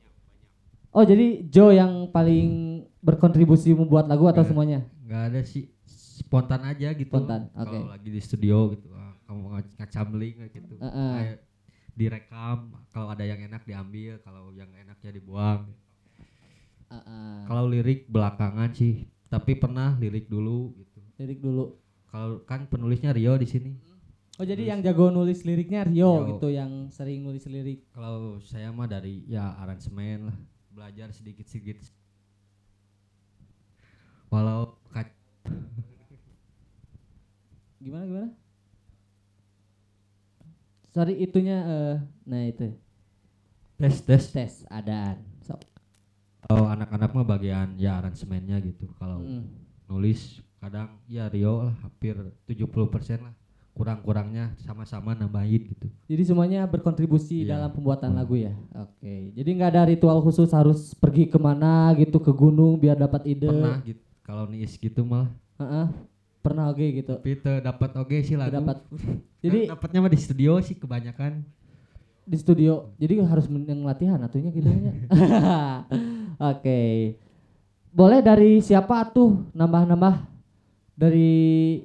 Oh, 0.90 1.06
jadi 1.06 1.46
Joe 1.48 1.78
yang 1.78 2.10
paling 2.10 2.82
berkontribusi 3.00 3.72
membuat 3.72 4.06
lagu 4.06 4.26
atau 4.26 4.38
Nggak. 4.38 4.48
semuanya? 4.48 4.80
nggak 5.02 5.24
ada 5.26 5.42
sih 5.42 5.72
spontan 6.20 6.62
aja 6.64 6.92
gitu 6.92 7.10
Spontan, 7.10 7.50
oke. 7.50 7.66
kalau 7.66 7.90
lagi 7.90 8.10
di 8.10 8.20
studio 8.20 8.58
gitu 8.70 8.88
ah, 8.92 9.16
kamu 9.24 9.42
ngac- 9.50 9.76
ngacamling 9.76 10.36
kayak 10.38 10.52
gitu 10.54 10.74
Heeh. 10.78 11.12
Kayak 11.16 11.38
direkam 11.92 12.58
kalau 12.88 13.08
ada 13.10 13.24
yang 13.24 13.40
enak 13.42 13.64
diambil 13.64 14.20
kalau 14.20 14.52
yang 14.52 14.70
enaknya 14.74 15.12
dibuang 15.12 15.66
Heeh. 16.88 17.36
kalau 17.46 17.66
lirik 17.66 18.06
belakangan 18.06 18.72
sih 18.72 19.06
tapi 19.26 19.54
pernah 19.56 19.94
lirik 19.96 20.26
dulu 20.26 20.74
gitu 20.76 21.00
lirik 21.18 21.40
dulu. 21.40 21.78
kalau 22.06 22.42
kan 22.44 22.66
penulisnya 22.66 23.12
Rio 23.12 23.36
di 23.36 23.46
sini 23.46 23.74
Oh, 24.36 24.48
jadi 24.48 24.72
yang 24.72 24.80
jago 24.80 25.12
nulis 25.12 25.44
liriknya 25.44 25.84
Rio 25.84 25.92
Rio. 26.16 26.28
gitu 26.30 26.48
yang 26.48 26.88
sering 26.88 27.20
nulis 27.22 27.44
lirik. 27.46 27.84
kalau 27.90 28.40
saya 28.40 28.72
mah 28.72 28.88
dari 28.88 29.28
ya 29.28 29.52
aransemen 29.58 30.32
lah 30.32 30.38
belajar 30.70 31.12
sedikit-sedikit 31.12 31.84
walau 34.30 34.62
kac- 34.88 35.18
Gimana 37.80 38.04
gimana? 38.06 38.30
Sorry 40.90 41.14
itunya 41.18 41.58
eh 41.62 41.96
nah 42.26 42.42
itu 42.44 42.74
tes 43.76 43.96
tes 44.02 44.24
tes 44.28 44.54
adaan. 44.68 45.22
Sok. 45.40 45.62
kalau 46.42 46.66
anak-anak 46.68 47.10
mah 47.12 47.26
bagian 47.28 47.74
ya 47.76 47.98
aransemennya 47.98 48.58
gitu 48.64 48.90
kalau 48.96 49.22
Mm. 49.22 49.46
nulis 49.88 50.20
kadang 50.58 50.98
ya 51.06 51.26
Rio 51.26 51.64
lah 51.64 51.76
hampir 51.80 52.18
70% 52.44 53.22
lah 53.22 53.34
kurang-kurangnya 53.72 54.58
sama-sama 54.58 55.14
nambahin 55.14 55.70
gitu 55.70 55.88
Jadi 56.06 56.24
semuanya 56.26 56.66
berkontribusi 56.66 57.44
Iya. 57.44 57.56
dalam 57.56 57.70
pembuatan 57.72 58.12
Hmm. 58.12 58.20
lagu 58.20 58.36
ya. 58.36 58.52
Oke. 58.76 59.32
Jadi 59.32 59.50
nggak 59.52 59.72
ada 59.72 59.84
ritual 59.86 60.20
khusus 60.20 60.50
harus 60.50 60.92
pergi 60.94 61.26
ke 61.26 61.38
mana 61.38 61.94
gitu 61.94 62.18
ke 62.18 62.30
gunung 62.30 62.76
biar 62.76 62.98
dapat 62.98 63.24
ide. 63.26 63.48
pernah 63.48 63.80
gitu 63.82 64.04
kalau 64.30 64.46
niis 64.46 64.78
gitu 64.78 65.02
malah 65.02 65.34
Heeh. 65.58 65.90
Pernah 66.40 66.70
oke 66.70 66.86
gitu. 66.86 67.18
tapi 67.18 67.36
teu 67.42 67.58
dapat 67.60 67.90
oge 67.98 68.22
sih 68.24 68.38
lagu 68.38 68.54
Dapat. 68.54 68.78
Jadi 69.44 69.66
Jadi 69.66 69.74
dapatnya 69.74 70.00
mah 70.06 70.12
di 70.14 70.20
studio 70.22 70.52
sih 70.62 70.78
kebanyakan 70.78 71.42
di 72.30 72.38
studio. 72.38 72.94
Jadi 73.02 73.26
harus 73.26 73.50
meneng 73.50 73.82
latihan 73.82 74.22
atunya 74.22 74.54
gitu. 74.54 74.70
Oke. 76.54 76.80
Boleh 77.90 78.22
dari 78.22 78.62
siapa 78.62 79.02
tuh 79.10 79.50
nambah-nambah 79.58 80.22
dari 80.94 81.82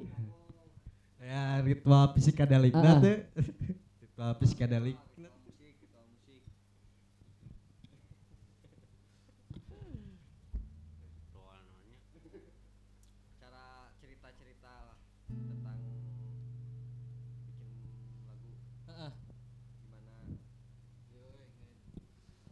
Ya 1.25 1.57
ritual 1.65 2.13
psikodelik 2.13 2.77
Ah, 2.77 2.95
ah. 2.95 2.97
teh. 3.01 3.25
ritual 3.99 4.31
psikodelik. 4.37 4.97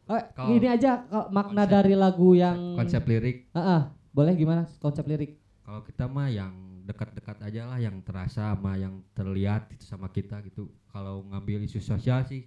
Oh, 0.06 0.20
Kalau- 0.34 0.50
gini 0.50 0.68
aja 0.68 1.08
makna 1.30 1.64
konsep- 1.64 1.72
dari 1.72 1.94
lagu 1.94 2.30
yang 2.34 2.76
Konsep 2.76 3.04
lirik 3.04 3.48
Ah, 3.50 3.60
ah. 3.60 3.82
boleh 4.10 4.34
gimana 4.34 4.68
konsep 4.78 5.04
lirik? 5.04 5.40
kalau 5.62 5.80
kita 5.82 6.06
mah 6.06 6.28
yang 6.28 6.52
dekat-dekat 6.84 7.40
aja 7.40 7.64
lah 7.66 7.80
yang 7.80 7.98
terasa 8.00 8.52
sama 8.52 8.76
yang 8.76 9.00
terlihat 9.14 9.72
itu 9.72 9.82
sama 9.82 10.08
kita 10.08 10.44
gitu 10.44 10.68
kalau 10.86 11.24
ngambil 11.26 11.64
isu 11.64 11.80
sosial 11.80 12.20
sih 12.22 12.44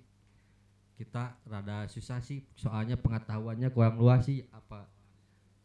kita 0.94 1.32
rada 1.42 1.84
susah 1.86 2.20
sih 2.20 2.44
soalnya 2.52 2.94
pengetahuannya 2.94 3.68
kurang 3.70 3.96
luas 3.96 4.20
sih 4.22 4.44
apa 4.50 4.84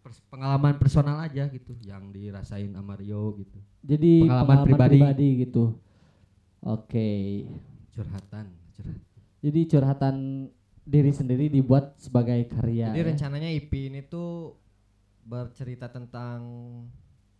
pers- 0.01 0.23
pengalaman 0.25 0.75
personal 0.75 1.19
aja 1.19 1.45
gitu 1.45 1.75
yang 1.81 2.07
dirasain 2.09 2.67
sama 2.69 2.95
Rio 2.95 3.35
gitu 3.35 3.59
Jadi 3.81 4.23
Pengalaman 4.23 4.57
pribadi. 4.63 5.27
gitu. 5.41 5.75
Oke. 6.61 7.43
curhatan 7.91 8.45
curhat 8.71 9.01
Jadi 9.41 9.59
curhatan 9.65 10.15
diri 10.81 11.13
sendiri 11.13 11.45
dibuat 11.47 11.95
sebagai 12.01 12.49
karya. 12.49 12.89
jadi 12.91 13.01
ya. 13.05 13.09
rencananya 13.13 13.49
IP 13.53 13.93
ini 13.93 14.01
tuh 14.05 14.57
bercerita 15.21 15.85
tentang 15.87 16.41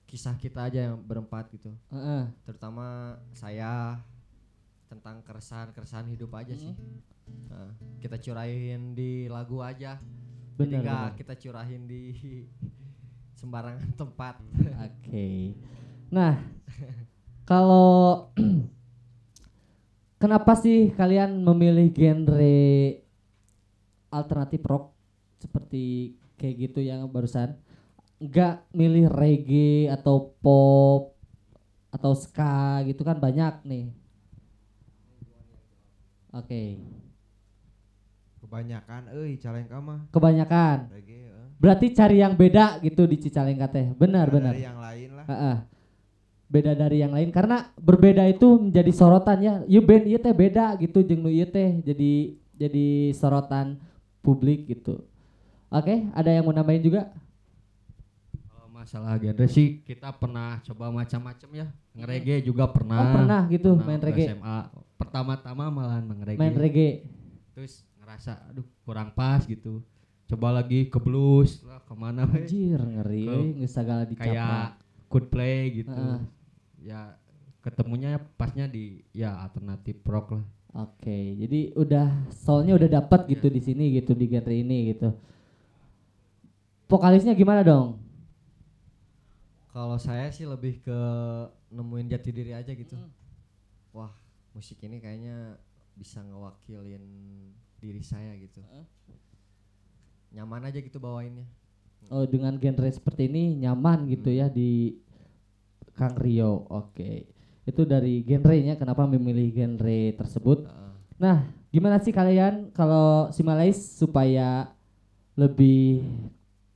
kisah 0.06 0.36
kita 0.38 0.68
aja 0.70 0.92
yang 0.92 1.00
berempat 1.02 1.50
gitu 1.56 1.74
Heeh. 1.90 2.30
terutama 2.46 3.18
saya 3.34 3.98
tentang 4.92 5.24
keresahan-keresahan 5.24 6.12
hidup 6.12 6.36
aja 6.36 6.52
sih 6.54 6.76
Nah, 7.48 7.72
kita 8.04 8.20
curahin 8.20 8.92
di 8.92 9.28
lagu 9.32 9.64
aja 9.64 10.00
Benar, 10.60 10.84
jadi 10.84 10.96
kita 11.16 11.34
curahin 11.40 11.88
di 11.88 12.12
sembarangan 13.40 13.92
tempat 13.96 14.36
Oke. 14.84 15.56
Nah, 16.12 16.44
kalau 17.50 18.30
kenapa 20.22 20.60
sih 20.60 20.92
kalian 20.92 21.40
memilih 21.40 21.88
genre 21.96 23.00
alternatif 24.12 24.62
rock 24.68 24.94
seperti 25.40 26.14
kayak 26.36 26.70
gitu 26.70 26.84
yang 26.84 27.08
barusan? 27.10 27.58
Enggak 28.22 28.62
milih 28.76 29.10
reggae 29.10 29.90
atau 29.90 30.36
pop 30.44 31.18
atau 31.90 32.14
ska 32.14 32.86
gitu 32.86 33.02
kan 33.02 33.18
banyak 33.18 33.66
nih. 33.66 33.86
Oke, 36.32 36.80
Kebanyakan 38.40 39.12
euy 39.16 39.40
Calengka 39.40 39.80
mah. 39.80 40.08
kebanyakan. 40.12 40.92
Reggae. 40.92 41.32
Berarti 41.62 41.94
cari 41.94 42.20
yang 42.20 42.34
beda 42.34 42.82
gitu 42.82 43.06
di 43.06 43.16
Cicalengka 43.22 43.70
teh. 43.70 43.94
Benar, 43.94 44.28
benar. 44.28 44.58
Dari 44.58 44.66
yang 44.66 44.82
lain 44.82 45.10
lah. 45.16 45.26
Heeh. 45.30 45.58
beda 46.52 46.76
dari 46.76 47.00
yang 47.00 47.16
lain 47.16 47.32
karena 47.32 47.72
berbeda 47.80 48.28
itu 48.28 48.60
menjadi 48.60 48.92
sorotan 48.92 49.40
ya. 49.40 49.54
Ieu 49.72 49.80
band 49.88 50.04
ieu 50.04 50.20
teh 50.20 50.36
beda 50.36 50.76
gitu 50.84 51.00
jeung 51.00 51.24
nu 51.24 51.32
ieu 51.32 51.48
teh 51.48 51.80
jadi 51.80 52.36
jadi 52.60 53.16
sorotan 53.16 53.80
publik 54.22 54.70
gitu. 54.70 55.02
Oke, 55.68 56.06
ada 56.12 56.30
yang 56.30 56.44
mau 56.44 56.54
nambahin 56.54 56.82
juga? 56.82 57.10
kalau 58.48 58.68
masalah 58.70 59.18
genre 59.18 59.48
sih 59.48 59.82
kita 59.84 60.12
pernah 60.12 60.60
coba 60.64 60.92
macam-macam 60.92 61.50
ya 61.56 61.68
ngereggae 61.94 62.40
juga 62.42 62.66
pernah 62.70 63.00
oh, 63.00 63.12
pernah 63.14 63.42
gitu 63.48 63.70
Pernah 63.76 63.88
main 63.88 64.02
reggae. 64.02 64.28
SMA 64.32 64.58
pertama-tama 64.96 65.64
malahan 65.68 66.06
mengereggae 66.06 66.40
Main 66.40 66.56
reggae. 66.56 66.92
terus 67.52 67.84
ngerasa 68.00 68.38
aduh 68.48 68.66
kurang 68.84 69.12
pas 69.12 69.44
gitu 69.44 69.82
coba 70.28 70.64
lagi 70.64 70.88
ke 70.88 70.96
blues 70.96 71.60
lah 71.64 71.84
ke 71.84 71.92
mana. 71.92 72.24
Anjir, 72.24 72.80
ngeri 72.80 73.28
sagala 73.68 74.08
dicapa. 74.08 74.24
kayak 74.24 74.66
could 75.12 75.28
play 75.28 75.84
gitu 75.84 75.92
Heeh. 75.92 76.20
ya 76.82 77.20
ketemunya 77.60 78.16
pasnya 78.40 78.66
di 78.66 79.04
ya 79.12 79.36
alternatif 79.38 80.00
rock 80.08 80.40
lah 80.40 80.44
Oke, 80.72 81.36
jadi 81.36 81.76
udah 81.76 82.32
soalnya 82.32 82.80
udah 82.80 82.90
dapat 83.04 83.28
gitu 83.28 83.52
di 83.52 83.60
sini 83.60 83.92
gitu 84.00 84.16
di 84.16 84.26
genre 84.32 84.56
ini 84.56 84.96
gitu. 84.96 85.12
Vokalisnya 86.88 87.34
gimana 87.34 87.64
dong? 87.64 87.98
kalau 89.72 89.96
saya 89.96 90.28
sih 90.36 90.44
lebih 90.44 90.84
ke 90.84 91.00
nemuin 91.72 92.12
jati 92.12 92.30
diri 92.36 92.52
aja 92.52 92.76
gitu 92.76 93.00
wah 93.96 94.12
musik 94.52 94.84
ini 94.84 95.00
kayaknya 95.00 95.56
bisa 95.96 96.20
ngewakilin 96.24 97.04
diri 97.80 98.04
saya 98.04 98.36
gitu 98.36 98.60
nyaman 100.32 100.68
aja 100.68 100.80
gitu 100.80 101.00
bawainnya 101.00 101.48
Oh, 102.12 102.26
dengan 102.28 102.58
genre 102.60 102.90
seperti 102.92 103.30
ini 103.32 103.56
nyaman 103.62 104.10
gitu 104.12 104.34
ya 104.34 104.52
di 104.52 104.92
Kang 105.96 106.18
Rio. 106.18 106.66
Oke. 106.68 107.30
Itu 107.68 107.86
dari 107.86 108.26
genrenya 108.26 108.76
kenapa 108.76 109.06
memilih 109.06 109.54
genre 109.54 110.00
tersebut? 110.18 110.66
Nah, 111.22 111.46
gimana 111.70 112.02
sih 112.02 112.10
kalian 112.10 112.74
kalau 112.74 113.30
Simalais 113.30 113.78
supaya 113.78 114.74
lebih 115.38 116.02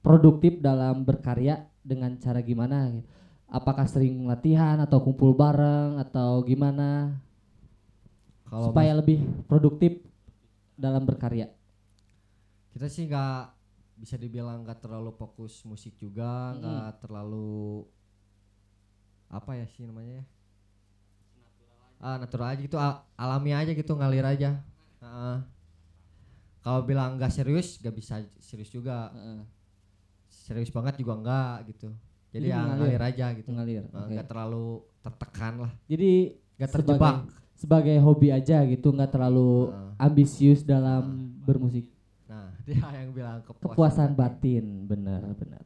produktif 0.06 0.62
dalam 0.62 1.02
berkarya 1.02 1.65
dengan 1.82 2.13
cara 2.21 2.39
gimana? 2.45 2.93
gitu? 2.93 3.08
Apakah 3.50 3.86
sering 3.89 4.26
latihan 4.26 4.78
atau 4.82 5.02
kumpul 5.02 5.34
bareng 5.34 6.02
atau 6.02 6.41
gimana 6.45 7.17
kalau 8.50 8.69
supaya 8.69 8.93
lebih 8.98 9.21
produktif 9.50 10.02
dalam 10.78 11.06
berkarya? 11.06 11.50
kita 12.76 12.91
sih 12.91 13.08
nggak 13.08 13.56
bisa 13.95 14.19
dibilang 14.19 14.67
nggak 14.67 14.84
terlalu 14.84 15.15
fokus 15.15 15.63
musik 15.63 15.95
juga 15.95 16.52
nggak 16.60 17.08
terlalu 17.08 17.88
apa 19.32 19.56
ya 19.56 19.63
sih 19.71 19.88
namanya 19.88 20.19
ya 20.19 20.26
ah 21.97 22.17
natural 22.17 22.47
aja 22.49 22.62
gitu 22.62 22.75
al- 22.75 23.01
alami 23.15 23.51
aja 23.51 23.71
gitu 23.71 23.91
ngalir 23.91 24.23
aja 24.23 24.60
Heeh. 24.99 25.38
kalau 26.60 26.81
bilang 26.81 27.15
nggak 27.15 27.29
serius 27.29 27.77
nggak 27.77 27.95
bisa 27.95 28.19
serius 28.38 28.69
juga 28.69 29.10
Heeh, 29.10 29.39
serius 30.27 30.69
banget 30.69 30.97
juga 30.97 31.13
enggak 31.15 31.55
gitu 31.69 31.89
Jadi 32.29 32.45
jadi 32.45 32.47
ya 32.51 32.60
mengalir. 32.60 32.79
ngalir 32.84 33.03
aja 33.05 33.25
gitu 33.34 33.49
Ngalir. 33.49 33.84
Nah, 33.88 34.01
oke. 34.01 34.12
nggak 34.12 34.27
terlalu 34.27 34.65
tertekan 34.99 35.53
lah 35.62 35.71
Jadi 35.86 36.12
nggak 36.55 36.69
sebagai- 36.69 36.88
terjebak 36.91 37.15
sebagai 37.55 37.97
hobi 37.99 38.29
aja 38.29 38.67
gitu, 38.67 38.91
nggak 38.91 39.10
terlalu 39.10 39.71
Heeh. 39.71 39.91
ambisius 39.97 40.62
dalam 40.62 41.03
bermusik. 41.41 41.88
nah 42.27 42.51
dia 42.67 42.81
yang 42.91 43.13
bilang 43.13 43.39
kepuasan, 43.39 43.63
kepuasan 43.63 44.10
batin 44.12 44.65
benar 44.84 45.21
benar 45.34 45.63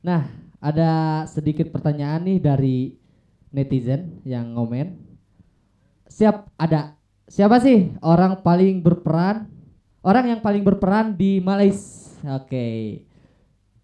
nah 0.00 0.22
ada 0.66 1.22
sedikit 1.30 1.70
pertanyaan 1.70 2.26
nih 2.26 2.38
dari 2.42 2.78
netizen 3.54 4.18
yang 4.26 4.58
ngomen. 4.58 4.98
Siap 6.10 6.50
ada. 6.58 6.98
Siapa 7.30 7.62
sih 7.62 7.94
orang 8.02 8.42
paling 8.42 8.82
berperan? 8.82 9.46
Orang 10.02 10.30
yang 10.30 10.40
paling 10.42 10.62
berperan 10.66 11.14
di 11.14 11.38
Malaysia. 11.38 12.42
Oke. 12.42 13.02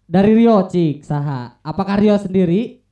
Dari 0.03 0.31
Rio 0.35 0.67
Cik 0.67 1.07
Saha. 1.07 1.59
Apakah 1.63 1.99
Rio 1.99 2.15
sendiri? 2.19 2.83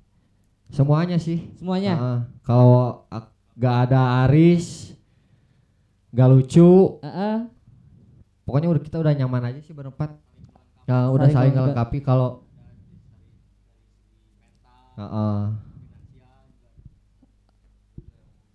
Semuanya 0.72 1.20
sih. 1.20 1.52
Semuanya? 1.60 2.00
Heeh. 2.00 2.20
kalau 2.48 3.06
ak- 3.12 3.36
nggak 3.60 3.78
ada 3.92 4.26
Aris 4.26 4.96
nggak 6.12 6.30
lucu. 6.32 7.00
Heeh. 7.04 7.48
pokoknya 8.42 8.68
udah 8.68 8.84
kita 8.84 8.98
udah 9.00 9.14
nyaman 9.16 9.44
aja 9.48 9.60
sih 9.64 9.72
berempat. 9.72 10.16
Ya 10.84 11.08
udah 11.08 11.28
Saling 11.32 11.56
melengkapi 11.56 12.04
kalau 12.04 12.44
Heeh. 15.02 15.42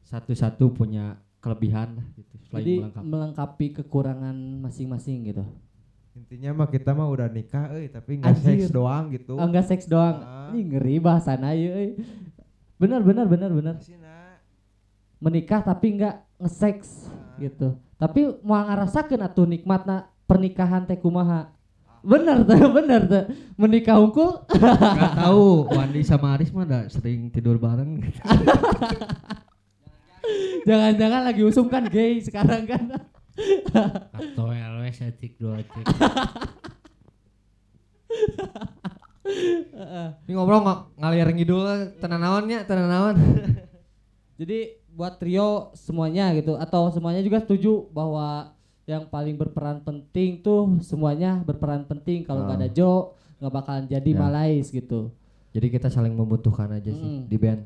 satu-satu 0.07 0.71
punya 0.71 1.19
kelebihan 1.43 1.99
lah 1.99 2.07
gitu 2.15 2.35
selain 2.47 2.63
jadi 2.63 2.75
melengkapi 2.79 3.07
melengkapi 3.11 3.67
kekurangan 3.83 4.37
masing-masing 4.63 5.35
gitu 5.35 5.43
Intinya 6.17 6.65
mah 6.65 6.69
kita 6.73 6.97
mah 6.97 7.13
udah 7.13 7.29
nikah 7.29 7.77
euy 7.77 7.93
tapi 7.93 8.17
nggak 8.17 8.41
seks 8.41 8.73
doang 8.73 9.13
gitu. 9.13 9.37
Oh, 9.37 9.45
enggak 9.45 9.69
seks 9.69 9.85
doang. 9.85 10.17
Ah. 10.25 10.49
Ini 10.49 10.65
ngeri 10.73 10.97
bahasana 10.97 11.53
euy. 11.53 12.01
Benar 12.81 13.05
benar 13.05 13.29
benar 13.29 13.53
benar. 13.53 13.77
Sina. 13.85 14.41
Menikah 15.21 15.61
tapi 15.61 15.93
enggak 15.93 16.25
ngeseks 16.41 17.13
gitu. 17.37 17.77
Tapi 18.01 18.33
mau 18.41 18.65
ngarasakeun 18.65 19.21
atuh 19.21 19.45
nikmatna 19.45 20.09
pernikahan 20.25 20.89
teh 20.89 20.97
kumaha. 20.97 21.53
Bener 22.07 22.47
tuh, 22.47 22.71
bener 22.79 23.01
tuh. 23.11 23.25
Menikah 23.59 23.99
unggul 23.99 24.47
nggak 24.47 25.15
tahu 25.27 25.67
Wandi 25.75 26.07
sama 26.07 26.39
Aris 26.39 26.55
mah 26.55 26.63
ada 26.63 26.87
sering 26.87 27.35
tidur 27.35 27.59
bareng 27.59 27.99
Jangan-jangan 30.67 31.23
lagi 31.23 31.43
usum 31.47 31.67
kan 31.71 31.87
gay 31.87 32.19
sekarang 32.19 32.67
kan. 32.67 32.83
Atau 34.11 34.51
LW 34.51 34.91
setik 34.91 35.39
dua 35.39 35.63
cek. 35.63 35.87
Ini 40.27 40.33
ngobrol 40.35 40.67
ng 40.67 40.99
ngalir 40.99 41.31
ngidul 41.31 41.95
tenan 42.03 42.19
naonnya, 42.19 42.67
tenan 42.67 42.91
naon. 42.91 43.15
Jadi 44.35 44.83
buat 44.91 45.23
trio 45.23 45.71
semuanya 45.79 46.35
gitu 46.35 46.59
atau 46.59 46.91
semuanya 46.91 47.23
juga 47.23 47.39
setuju 47.39 47.87
bahwa 47.95 48.56
yang 48.87 49.03
paling 49.05 49.35
berperan 49.35 49.83
penting 49.83 50.39
tuh 50.41 50.79
semuanya 50.81 51.43
berperan 51.43 51.83
penting 51.83 52.23
kalau 52.23 52.47
nggak 52.47 52.59
ada 52.63 52.69
Oh. 52.71 52.75
Jo 52.75 52.91
nggak 53.43 53.53
bakalan 53.53 53.85
jadi 53.85 54.11
Ya. 54.15 54.19
Malais 54.19 54.67
gitu. 54.71 55.11
Jadi 55.51 55.67
kita 55.69 55.91
saling 55.91 56.15
membutuhkan 56.15 56.71
aja 56.71 56.89
sih 56.89 57.03
Mm. 57.03 57.27
di 57.27 57.37
band. 57.37 57.63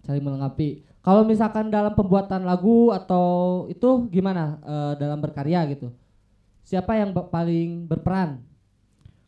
saling 0.00 0.22
melengkapi. 0.22 0.86
Kalau 1.02 1.26
misalkan 1.26 1.66
dalam 1.66 1.90
pembuatan 1.90 2.46
lagu 2.46 2.94
atau 2.94 3.26
itu 3.66 4.06
gimana 4.06 4.62
eh, 4.62 4.92
dalam 5.02 5.18
berkarya 5.18 5.66
gitu? 5.66 5.90
Siapa 6.62 6.94
yang 6.94 7.10
paling 7.10 7.90
berperan? 7.90 8.38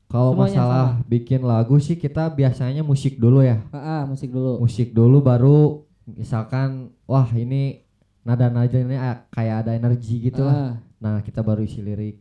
Kalau 0.07 0.39
masalah 0.39 1.03
bikin 1.05 1.43
lagu 1.43 1.83
sih 1.83 1.99
kita 1.99 2.31
biasanya 2.31 2.87
musik 2.87 3.19
dulu 3.19 3.43
ya. 3.43 3.59
Ah, 3.75 3.77
ah, 3.77 4.03
musik 4.07 4.31
dulu. 4.31 4.63
Musik 4.63 4.95
dulu 4.95 5.19
baru 5.19 5.83
misalkan 6.07 6.95
wah 7.05 7.27
ini 7.35 7.83
nada 8.29 8.47
nadanya 8.53 9.25
kayak 9.33 9.57
ada 9.65 9.73
energi 9.73 10.15
gitu 10.29 10.45
lah. 10.45 10.57
Ah, 10.57 10.73
Nah, 10.99 11.23
kita 11.23 11.41
baru 11.41 11.63
isi 11.65 11.81
lirik. 11.81 12.17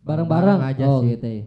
bareng-bareng 0.00 0.60
aja 0.64 0.84
oh, 0.88 1.04
sih. 1.04 1.12
gitu 1.12 1.26
ya. 1.28 1.44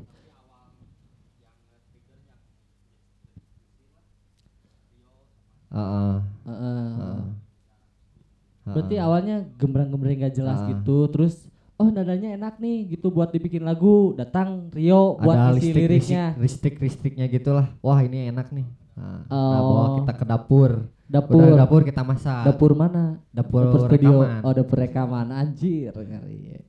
Berarti 8.63 8.95
awalnya 8.95 9.43
gembrang-gembreng 9.59 10.23
gak 10.23 10.35
jelas 10.39 10.59
Ah. 10.63 10.67
gitu, 10.71 11.11
terus 11.11 11.33
oh 11.75 11.91
nadanya 11.91 12.31
enak 12.39 12.63
nih 12.63 12.95
gitu 12.95 13.11
buat 13.11 13.27
dibikin 13.35 13.67
lagu, 13.67 14.15
datang 14.15 14.71
Rio 14.71 15.19
buat 15.19 15.35
ada 15.35 15.59
isi 15.59 15.67
listrik 15.75 15.83
liriknya. 15.83 16.25
listrik 16.39 16.75
listriknya 16.79 17.25
gitulah. 17.27 17.67
Wah, 17.83 17.99
ini 17.99 18.31
enak 18.31 18.55
nih. 18.55 18.63
Nah, 18.93 19.25
nah, 19.25 19.59
Oh. 19.59 19.61
bawa 19.67 19.85
kita 19.99 20.13
ke 20.13 20.25
dapur. 20.25 20.71
Dapur, 21.03 21.41
Udah 21.43 21.59
dapur 21.59 21.81
kita 21.81 22.01
masak. 22.01 22.41
dapur 22.43 22.71
mana? 22.73 23.21
Dapur, 23.29 23.67
dapur 23.67 23.79
studio. 23.85 24.21
rekaman. 24.21 24.41
Oh, 24.41 24.51
dapur 24.51 24.77
rekaman. 24.79 25.27
Anjir 25.29 25.93
ya. 25.93 26.59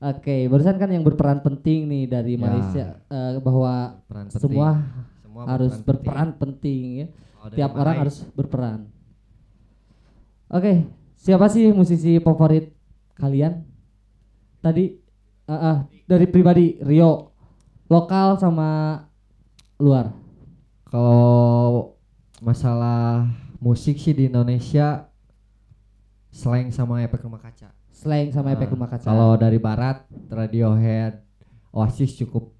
Oke, 0.00 0.48
barusan 0.48 0.74
kan 0.74 0.88
yang 0.88 1.02
berperan 1.02 1.38
penting 1.38 1.84
nih 1.84 2.04
dari 2.04 2.34
Ya. 2.34 2.40
Malaysia 2.40 2.86
eh, 3.04 3.36
bahwa 3.38 4.00
Peran 4.06 4.26
penting. 4.26 4.40
semua 4.40 4.68
Semua 5.20 5.42
harus 5.44 5.72
penting. 5.72 5.86
berperan 5.86 6.28
penting 6.34 6.82
ya. 6.96 7.06
Kalau 7.10 7.46
dari 7.46 7.56
Tiap 7.56 7.70
orang 7.74 7.96
harus 7.98 8.16
berperan. 8.30 8.78
Oke, 10.48 10.72
siapa 11.14 11.46
sih 11.46 11.70
musisi 11.70 12.18
favorit 12.18 12.74
kalian? 13.14 13.62
Tadi 14.58 14.98
ah, 15.44 15.54
ah, 15.54 15.76
dari 16.04 16.26
pribadi 16.26 16.80
Rio, 16.80 17.32
lokal 17.86 18.34
sama 18.36 18.98
luar. 19.76 20.10
Kalau 20.90 21.94
masalah 22.42 23.30
musik 23.62 23.94
sih 23.94 24.10
di 24.10 24.26
Indonesia 24.26 25.06
slang 26.34 26.74
sama 26.74 26.98
efek 27.06 27.22
rumah 27.22 27.38
kaca. 27.38 27.70
Slang 27.94 28.34
sama 28.34 28.50
efek 28.58 28.66
Nah, 28.66 28.74
rumah 28.74 28.88
kaca. 28.90 29.06
Kalau 29.06 29.38
dari 29.38 29.62
barat 29.62 30.02
Radiohead, 30.26 31.22
Oasis 31.70 32.18
cukup 32.18 32.50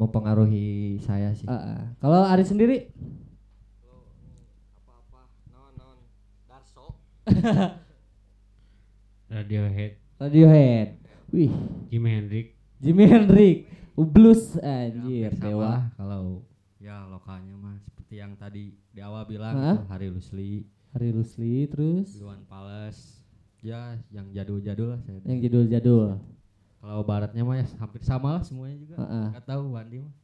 mempengaruhi 0.00 0.96
saya 1.04 1.36
sih. 1.36 1.44
Ah. 1.44 1.92
Kalau 2.00 2.24
Ari 2.24 2.48
sendiri 2.48 2.88
Radiohead, 9.28 10.00
Radiohead. 10.16 10.96
Wih, 11.28 11.52
Jimi 11.92 12.08
Hendrix. 12.08 12.56
Jimi 12.80 13.04
Hendrix, 13.04 13.68
blues 13.92 14.56
anjir 14.64 15.36
dewa. 15.36 15.92
kalau 16.00 16.47
ya 16.78 17.06
lokalnya 17.10 17.54
mah 17.58 17.76
seperti 17.82 18.22
yang 18.22 18.38
tadi 18.38 18.70
di 18.94 19.00
awal 19.02 19.26
bilang 19.26 19.54
Hah? 19.58 19.78
Hari 19.90 20.14
Lusli, 20.14 20.62
Hari 20.94 21.10
Rusli 21.10 21.66
terus 21.66 22.14
Iwan 22.14 22.46
Pales, 22.46 23.22
ya 23.62 23.98
yang 24.14 24.30
jadul-jadul 24.30 24.94
lah 24.94 25.00
saya. 25.02 25.18
yang 25.26 25.38
jadul-jadul. 25.42 26.22
Kalau 26.78 27.02
baratnya 27.02 27.42
mah 27.42 27.58
ya 27.58 27.66
hampir 27.82 28.06
sama 28.06 28.38
lah 28.38 28.42
semuanya 28.46 28.78
juga. 28.78 28.94
Heeh. 29.02 29.26
Gak 29.34 29.46
tahu 29.50 29.74
Wandi 29.74 29.98
mah. 30.06 30.14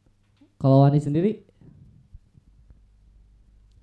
Kalau 0.55 0.87
Wani 0.87 1.03
sendiri 1.03 1.43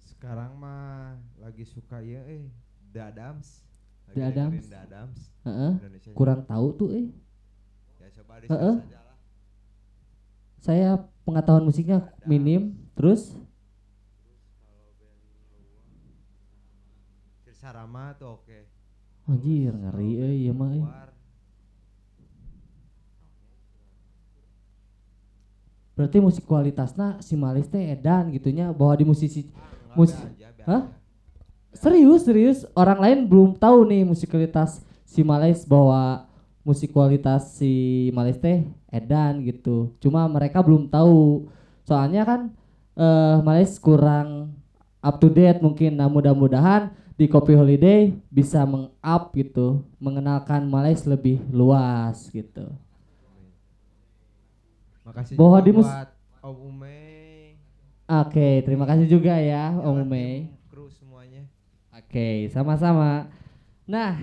Sekarang 0.01 0.55
mah 0.57 1.19
lagi 1.37 1.67
suka 1.67 2.01
ya 2.01 2.23
eh 2.25 2.49
The 2.95 3.13
Adams. 3.13 3.67
Lagi 4.09 4.17
The 4.17 4.25
Adams. 4.25 4.65
The 4.71 4.79
Adams. 4.79 5.19
Heeh, 5.43 5.73
Indonesia. 5.83 6.11
kurang 6.15 6.41
tahu 6.49 6.67
tuh 6.79 6.89
eh. 6.95 7.07
Ya 8.01 8.09
coba 8.23 8.33
di 8.41 8.47
Heeh. 8.49 8.75
aja 8.87 9.01
lah. 9.03 9.17
Saya 10.63 10.91
pengetahuan 11.23 11.65
musiknya 11.65 11.99
minim. 12.25 12.75
Terus 12.93 13.35
Tirsarama 17.45 18.13
tuh 18.19 18.39
oke. 18.39 18.59
anjir 19.23 19.71
ngeri 19.73 20.11
eh 20.19 20.33
iya 20.43 20.53
mah 20.53 20.71
eh. 20.75 20.83
Berarti 25.93 26.19
musik 26.19 26.45
kualitasnya 26.49 27.21
si 27.21 27.37
Malis 27.37 27.69
teh 27.69 27.93
edan 27.93 28.33
gitunya 28.33 28.73
bahwa 28.73 28.97
di 28.97 29.05
musisi 29.05 29.45
Enggak, 29.47 29.93
Mus- 29.93 30.17
Hah? 30.65 30.83
serius 31.77 32.25
serius 32.25 32.59
orang 32.73 32.99
lain 32.99 33.19
belum 33.29 33.51
tahu 33.57 33.85
nih 33.85 34.03
musikalitas 34.03 34.81
si 35.05 35.21
Malis 35.21 35.69
bahwa 35.69 36.25
musikalitas 36.63 37.59
si 37.59 38.09
Malis 38.15 38.39
teh 38.39 38.67
edan 38.91 39.43
gitu. 39.43 39.93
Cuma 40.03 40.27
mereka 40.31 40.63
belum 40.63 40.87
tahu. 40.91 41.47
Soalnya 41.87 42.23
kan 42.27 42.41
eh 42.99 43.37
Malis 43.43 43.79
kurang 43.83 44.55
up 45.03 45.19
to 45.19 45.29
date 45.31 45.59
mungkin. 45.59 45.99
Nah, 45.99 46.07
mudah-mudahan 46.07 46.95
di 47.19 47.27
Kopi 47.29 47.53
Holiday 47.55 48.15
bisa 48.33 48.63
meng-up 48.65 49.35
gitu, 49.35 49.83
mengenalkan 49.99 50.65
Malis 50.67 51.05
lebih 51.05 51.43
luas 51.51 52.31
gitu. 52.31 52.71
Makasih 55.03 55.35
Bahwa 55.35 55.59
di 55.61 55.73
mus- 55.75 55.87
buat 55.91 56.11
Om. 56.43 56.83
Oke, 58.13 58.61
terima 58.67 58.85
kasih 58.85 59.07
juga 59.09 59.39
ya 59.41 59.73
Om 59.73 60.05
Mei. 60.05 60.51
Kru 60.69 60.91
semuanya. 60.93 61.49
Oke, 61.95 62.51
sama-sama. 62.53 63.31
Nah, 63.89 64.21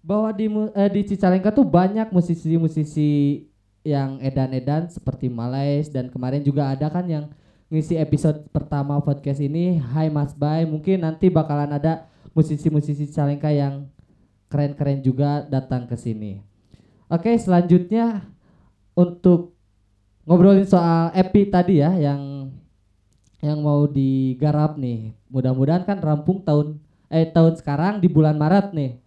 bahwa 0.00 0.32
di 0.32 0.48
eh, 0.48 0.90
di 0.90 1.00
Cicalengka 1.12 1.52
tuh 1.52 1.64
banyak 1.64 2.08
musisi-musisi 2.12 3.44
yang 3.84 4.20
edan-edan 4.20 4.88
seperti 4.92 5.32
Malais 5.32 5.88
dan 5.88 6.12
kemarin 6.12 6.44
juga 6.44 6.68
ada 6.68 6.92
kan 6.92 7.04
yang 7.08 7.24
ngisi 7.72 7.96
episode 7.96 8.44
pertama 8.50 8.98
podcast 9.00 9.40
ini 9.40 9.78
Hai 9.78 10.12
Mas 10.12 10.36
Bay 10.36 10.66
mungkin 10.68 11.06
nanti 11.06 11.30
bakalan 11.32 11.70
ada 11.70 12.10
musisi-musisi 12.36 13.08
Cicalengka 13.08 13.48
yang 13.48 13.88
keren-keren 14.50 15.00
juga 15.00 15.46
datang 15.46 15.86
ke 15.86 15.94
sini. 15.94 16.42
Oke, 17.06 17.34
selanjutnya 17.38 18.26
untuk 18.94 19.54
ngobrolin 20.26 20.66
soal 20.66 21.14
Epi 21.14 21.48
tadi 21.48 21.82
ya 21.82 21.94
yang 21.94 22.50
yang 23.40 23.58
mau 23.64 23.88
digarap 23.88 24.76
nih. 24.76 25.16
Mudah-mudahan 25.32 25.88
kan 25.88 25.98
rampung 25.98 26.44
tahun 26.44 26.76
eh 27.10 27.26
tahun 27.26 27.56
sekarang 27.56 27.98
di 27.98 28.06
bulan 28.06 28.36
Maret 28.36 28.76
nih. 28.76 28.99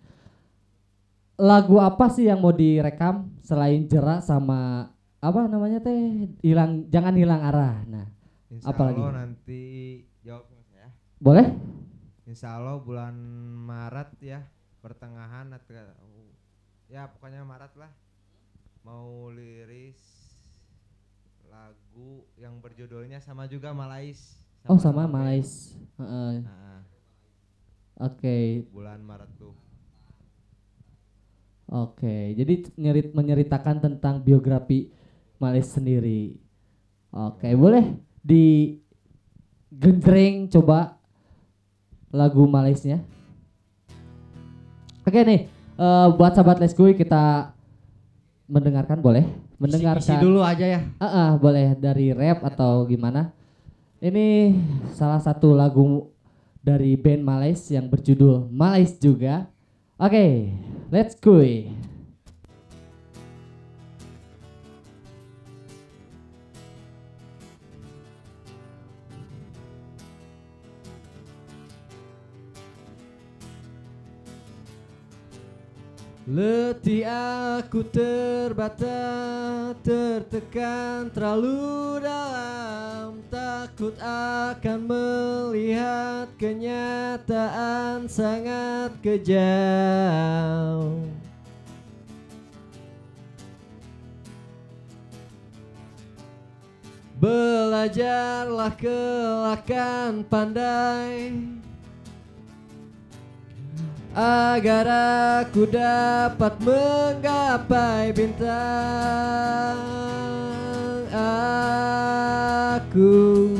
Lagu 1.34 1.82
apa 1.82 2.14
sih 2.14 2.30
yang 2.30 2.40
mau 2.46 2.54
direkam 2.54 3.34
selain 3.42 3.90
jerak 3.90 4.22
sama 4.22 4.92
apa 5.18 5.40
namanya 5.50 5.82
teh 5.82 6.30
hilang 6.46 6.86
jangan 6.94 7.16
hilang 7.18 7.42
arah. 7.42 7.82
Nah, 7.90 8.06
Insya 8.54 8.70
Apalagi? 8.70 9.02
Allah 9.02 9.16
nanti 9.26 9.62
jawab 10.22 10.46
ya. 10.78 10.88
boleh? 11.18 11.48
Insya 12.30 12.60
Allah 12.60 12.78
bulan 12.78 13.16
Maret 13.66 14.14
ya 14.22 14.46
pertengahan 14.84 15.50
atau 15.56 15.74
ya 16.92 17.10
pokoknya 17.10 17.42
Maret 17.42 17.74
lah 17.82 17.92
mau 18.84 19.32
liris 19.32 19.98
lagu 21.48 22.28
yang 22.36 22.60
berjudulnya 22.60 23.24
sama 23.24 23.48
juga 23.48 23.72
Malais 23.72 24.36
Oh 24.68 24.80
sama 24.80 25.08
nama 25.08 25.12
band. 25.12 25.16
Malais. 25.28 25.52
Heeh. 26.00 26.34
Nah, 26.44 26.80
Oke, 28.00 28.66
bulan 28.74 29.00
Maret 29.06 29.32
tuh 29.40 29.54
oke. 31.74 32.16
Jadi 32.38 32.54
nyerit 32.78 33.10
menceritakan 33.18 33.82
tentang 33.82 34.22
biografi 34.22 34.94
Malais 35.42 35.66
sendiri. 35.68 36.38
Oke, 37.10 37.50
boleh 37.58 37.98
di 38.24 38.78
genjreng 39.74 40.48
coba 40.48 41.02
lagu 42.14 42.46
Malaisnya. 42.46 43.02
Oke 45.04 45.20
nih, 45.26 45.50
eh, 45.76 46.08
buat 46.16 46.32
sahabat 46.32 46.64
Let's 46.64 46.78
Go 46.78 46.88
kita 46.94 47.52
mendengarkan 48.48 49.04
boleh? 49.04 49.26
Mendengarkan. 49.60 50.00
Isi 50.00 50.16
dulu 50.24 50.40
aja 50.46 50.64
ya. 50.64 50.80
Ah, 51.02 51.06
ah, 51.06 51.30
boleh 51.36 51.76
dari 51.76 52.14
rap 52.16 52.46
atau 52.46 52.88
gimana? 52.88 53.34
Ini 54.04 54.56
salah 54.96 55.20
satu 55.20 55.56
lagu 55.56 56.12
dari 56.60 56.96
band 56.96 57.24
Malais 57.24 57.60
yang 57.72 57.88
berjudul 57.88 58.52
Malais 58.52 58.96
juga. 59.00 59.53
Oke, 60.04 60.52
let's 60.92 61.16
go. 61.16 61.40
Letih 76.24 77.04
aku 77.04 77.84
terbata 77.84 78.96
tertekan 79.84 81.12
terlalu 81.12 82.00
dalam. 82.00 83.20
Takut 83.28 83.92
akan 84.00 84.80
melihat 84.88 86.32
kenyataan 86.40 88.08
sangat 88.08 88.96
kejam. 89.04 90.96
Belajarlah 97.20 98.72
kelakan 98.80 100.24
pandai 100.32 101.36
agar 104.14 104.86
aku 105.42 105.66
dapat 105.66 106.54
menggapai 106.62 108.14
bintang 108.14 109.82
aku 111.10 113.58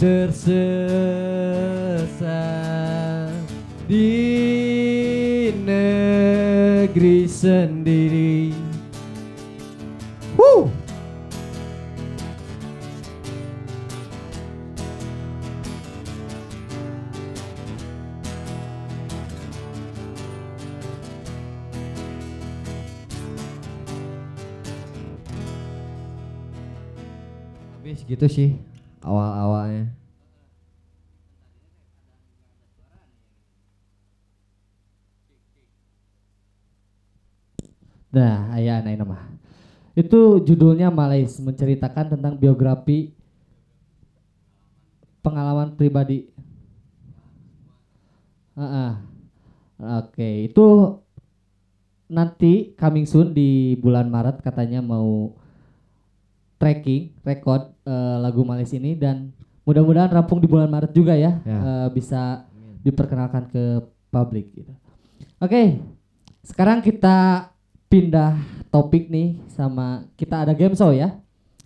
tersesat 0.00 0.48
di 3.84 5.52
negeri 5.60 7.28
sendiri 7.28 8.41
gitu 28.22 28.30
sih 28.38 28.50
awal-awalnya. 29.02 29.90
Nah, 38.14 38.54
ayah 38.54 38.78
anak 38.78 38.94
nama. 39.02 39.18
Itu 39.98 40.38
judulnya 40.46 40.94
Malais 40.94 41.34
menceritakan 41.42 42.14
tentang 42.14 42.38
biografi 42.38 43.10
pengalaman 45.26 45.74
pribadi. 45.74 46.30
Ah, 48.54 49.02
Oke, 49.82 50.46
itu 50.46 50.62
nanti 52.06 52.70
coming 52.78 53.02
soon 53.02 53.34
di 53.34 53.74
bulan 53.82 54.06
Maret 54.06 54.46
katanya 54.46 54.78
mau 54.78 55.41
tracking, 56.62 57.10
record 57.26 57.74
eh, 57.82 58.16
lagu 58.22 58.46
Malais 58.46 58.70
ini 58.70 58.94
dan 58.94 59.34
mudah-mudahan 59.66 60.14
rampung 60.14 60.38
di 60.38 60.46
bulan 60.46 60.70
Maret 60.70 60.94
juga 60.94 61.18
ya, 61.18 61.42
Ya. 61.42 61.58
Eh, 61.58 61.88
bisa 61.90 62.46
diperkenalkan 62.86 63.50
ke 63.50 63.82
publik 64.08 64.54
gitu. 64.54 64.70
Oke, 65.42 65.82
sekarang 66.46 66.78
kita 66.78 67.50
pindah 67.90 68.38
topik 68.70 69.10
nih 69.10 69.42
sama 69.50 70.06
kita 70.14 70.46
ada 70.46 70.54
game 70.54 70.78
show 70.78 70.94
ya. 70.94 71.18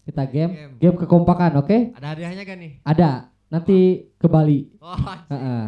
Kita 0.07 0.23
game, 0.25 0.53
Game. 0.55 0.73
game 0.81 0.97
kekompakan, 1.03 1.61
oke? 1.61 1.93
Ada 1.93 2.07
hadiahnya 2.15 2.45
kan 2.47 2.57
nih? 2.57 2.73
Ada. 2.81 3.11
Nanti 3.51 4.07
ke 4.17 4.27
Bali. 4.27 4.71
Oh, 4.79 4.95
Heeh. 5.29 5.65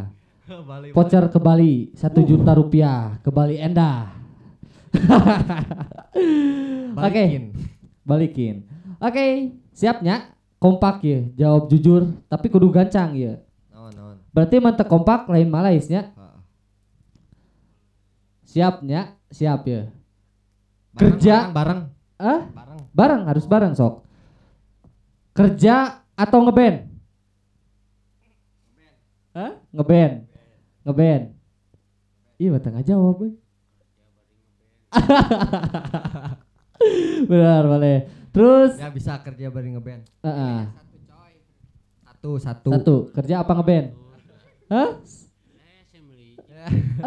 Bali. 0.70 0.88
Voucher 0.94 1.28
ke 1.28 1.36
Bali 1.36 1.92
satu 1.92 2.24
juta 2.24 2.56
rupiah 2.56 3.20
ke 3.20 3.28
Bali 3.28 3.60
Endah. 3.60 4.14
Oke, 6.98 7.24
Balikin. 7.24 7.44
balikin. 8.02 8.56
Oke, 8.98 9.54
siapnya? 9.70 10.34
Kompak 10.58 11.06
ya, 11.06 11.22
jawab 11.38 11.70
jujur, 11.70 12.18
tapi 12.26 12.50
kudu 12.50 12.66
gancang 12.74 13.14
ya. 13.14 13.38
Naon, 13.70 13.94
naon. 13.94 14.16
Berarti 14.34 14.58
mentek 14.58 14.90
kompak 14.90 15.30
lain 15.30 15.46
malaisnya. 15.46 16.10
Siapnya, 18.42 19.14
siap 19.30 19.62
ya. 19.70 19.86
Bareng, 20.90 20.98
Kerja. 20.98 21.54
bareng, 21.54 21.54
bareng. 21.54 21.80
Ah, 22.18 22.42
bareng. 22.50 22.80
bareng 22.90 23.22
harus 23.30 23.46
bareng 23.46 23.78
sok. 23.78 24.02
Kerja 25.30 26.02
atau 26.18 26.42
ngeband? 26.42 26.90
Hah? 29.38 29.62
Ngeband. 29.70 30.26
Ngeband. 30.82 31.22
Iya, 32.42 32.48
batang 32.58 32.74
aja 32.74 32.98
jawab, 32.98 33.14
boy. 33.14 33.30
Benar, 37.30 37.62
boleh. 37.62 38.17
Terus 38.28 38.76
Ya 38.76 38.88
bisa 38.88 39.16
kerja 39.18 39.46
bareng 39.48 39.72
ngeband. 39.76 40.02
eh, 40.04 40.28
eh, 40.28 40.60
Satu, 42.04 42.30
satu. 42.36 42.70
satu, 42.74 42.96
kerja 43.14 43.34
apa 43.40 43.52
ngeband? 43.54 43.86
Hah? 44.68 44.88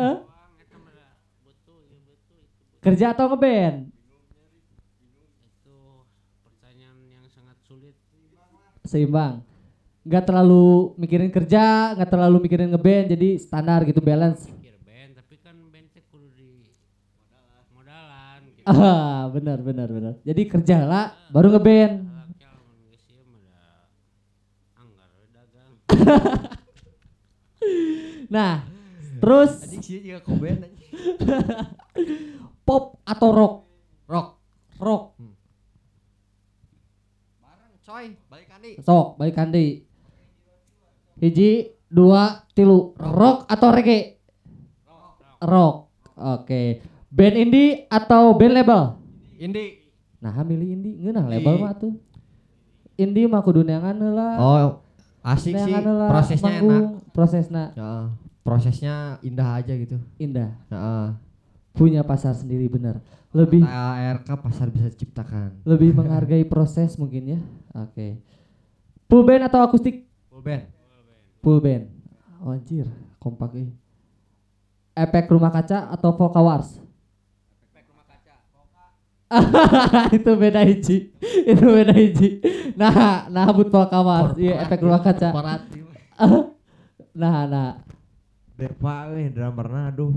Eh? 0.02 0.16
Kerja 2.82 3.14
atau 3.14 3.30
ngeband? 3.30 3.94
Itu 5.46 5.78
pertanyaan 6.42 6.98
yang 7.06 7.26
sangat 7.30 7.58
sulit. 7.62 7.94
Seimbang. 8.82 9.46
Nggak 10.02 10.24
terlalu 10.26 10.98
mikirin 10.98 11.30
kerja, 11.30 11.94
nggak 11.94 12.10
terlalu 12.10 12.38
mikirin 12.42 12.74
ngeband, 12.74 13.14
jadi 13.14 13.38
standar 13.38 13.86
gitu 13.86 14.02
balance. 14.02 14.50
Pikir 14.50 14.74
band, 14.82 15.14
tapi 15.14 15.38
kan 15.38 15.54
band 15.70 15.94
teh 15.94 16.02
kudu 16.10 16.26
di 16.34 16.74
modalan, 17.14 17.62
modalan 17.70 18.40
gitu. 18.50 18.51
Ah, 18.66 19.26
benar 19.34 19.58
benar 19.66 19.90
benar. 19.90 20.14
Jadi 20.22 20.42
kerja 20.46 20.86
lah, 20.86 21.18
baru 21.34 21.58
ngeband. 21.58 22.06
Dagang. 25.34 25.74
Nah, 28.32 28.64
terus 29.20 29.52
pop 32.68 32.96
atau 33.04 33.30
rock? 33.36 33.56
Rock. 34.08 34.28
Rock. 34.80 35.04
Bareng 37.44 37.76
coy, 37.84 38.06
balik 38.32 38.48
Andi. 38.56 38.72
Sok, 38.80 39.20
balik 39.20 39.36
kandi. 39.36 39.84
Hiji, 41.22 41.76
dua, 41.92 42.48
tilu. 42.56 42.96
Rock 42.98 43.52
atau 43.52 43.70
reggae? 43.76 44.16
Rock. 45.42 45.92
Oke. 46.16 46.80
Band 47.12 47.36
indie 47.38 47.70
atau 47.88 48.32
band 48.34 48.54
label? 48.54 48.82
Indi. 49.36 49.84
Nah, 50.18 50.32
milih 50.42 50.70
indie 50.72 50.96
ngeunah 50.98 51.26
label 51.28 51.56
mah 51.60 51.74
tuh. 51.76 51.94
Indie 52.96 53.26
mah 53.26 53.42
kudu 53.42 53.62
neangan 53.62 53.98
heula. 53.98 54.28
Oh, 54.38 54.58
asik 55.22 55.52
sih. 55.52 55.74
Heula 55.74 56.08
Prosesnya 56.08 56.50
enak. 56.50 56.62
manggung. 56.62 56.86
Prosesnya 57.12 57.64
Ya, 57.74 57.90
prosesnya 58.42 58.96
indah 59.20 59.50
aja 59.54 59.74
gitu. 59.74 60.00
indah. 60.16 60.56
Heeh. 60.70 61.08
Punya 61.72 62.02
pasar 62.02 62.32
sendiri 62.32 62.68
bener. 62.68 63.00
Lebih 63.32 63.64
ARK 63.64 64.28
pasar 64.38 64.68
bisa 64.68 64.88
diciptakan. 64.88 65.64
lebih 65.64 65.92
menghargai 65.92 66.44
proses 66.44 66.96
mungkin 66.96 67.36
ya. 67.36 67.40
Oke. 67.74 68.20
Full 69.08 69.24
band 69.24 69.48
atau 69.48 69.60
akustik? 69.62 70.04
Full 70.28 70.40
band. 70.42 70.64
Full 71.40 71.60
band. 71.60 71.84
Oh, 72.40 72.52
anjir, 72.52 72.88
kompak 73.18 73.56
eh. 73.56 73.70
Efek 74.94 75.28
rumah 75.28 75.48
kaca 75.50 75.88
atau 75.90 76.12
Volca 76.12 76.40
Wars? 76.40 76.76
itu 80.18 80.32
beda 80.36 80.62
hiji. 80.68 80.98
itu 81.48 81.66
beda 81.66 81.94
hiji. 81.96 82.30
Nah, 82.76 83.28
nah 83.32 83.48
but 83.56 83.72
Volca 83.72 84.00
Wars. 84.04 84.36
Iya, 84.36 84.68
efek 84.68 84.84
rumah 84.84 85.02
kaca. 85.04 85.30
Nah, 87.12 87.44
nah. 87.44 87.72
Depa 88.56 89.12
weh 89.12 89.28
drummerna 89.28 89.92
aduh 89.92 90.16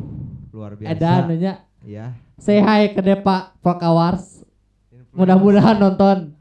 luar 0.55 0.79
biasa. 0.79 0.95
Edan 0.95 1.27
nya 1.35 1.55
Ya. 1.83 2.15
say 2.39 2.63
hi 2.63 2.95
ke 2.95 3.03
Depa 3.03 3.51
Volca 3.59 3.91
Wars. 3.91 4.47
Mudah-mudahan 5.11 5.79
nonton. 5.79 6.35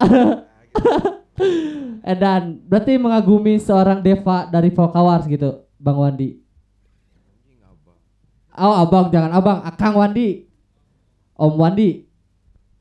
Edan, 2.10 2.64
berarti 2.64 2.96
mengagumi 2.96 3.60
seorang 3.60 4.00
Deva 4.00 4.48
dari 4.48 4.72
Volca 4.72 5.00
Wars 5.04 5.28
gitu, 5.28 5.68
Bang 5.76 6.00
Wandi. 6.00 6.40
Oh, 8.60 8.74
abang 8.76 9.08
jangan 9.08 9.32
abang, 9.32 9.60
Akang 9.64 9.96
Wandi. 9.96 10.49
Om 11.40 11.56
Wandi. 11.56 12.04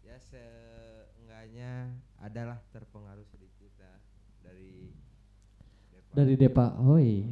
Ya 0.03 0.19
seenggaknya 0.19 1.95
adalah 2.19 2.59
terpengaruh 2.75 3.23
sedikit 3.31 3.71
lah 3.79 4.03
dari 4.43 4.91
Dari 6.11 6.35
Depa. 6.35 6.75
Hoi. 6.83 7.23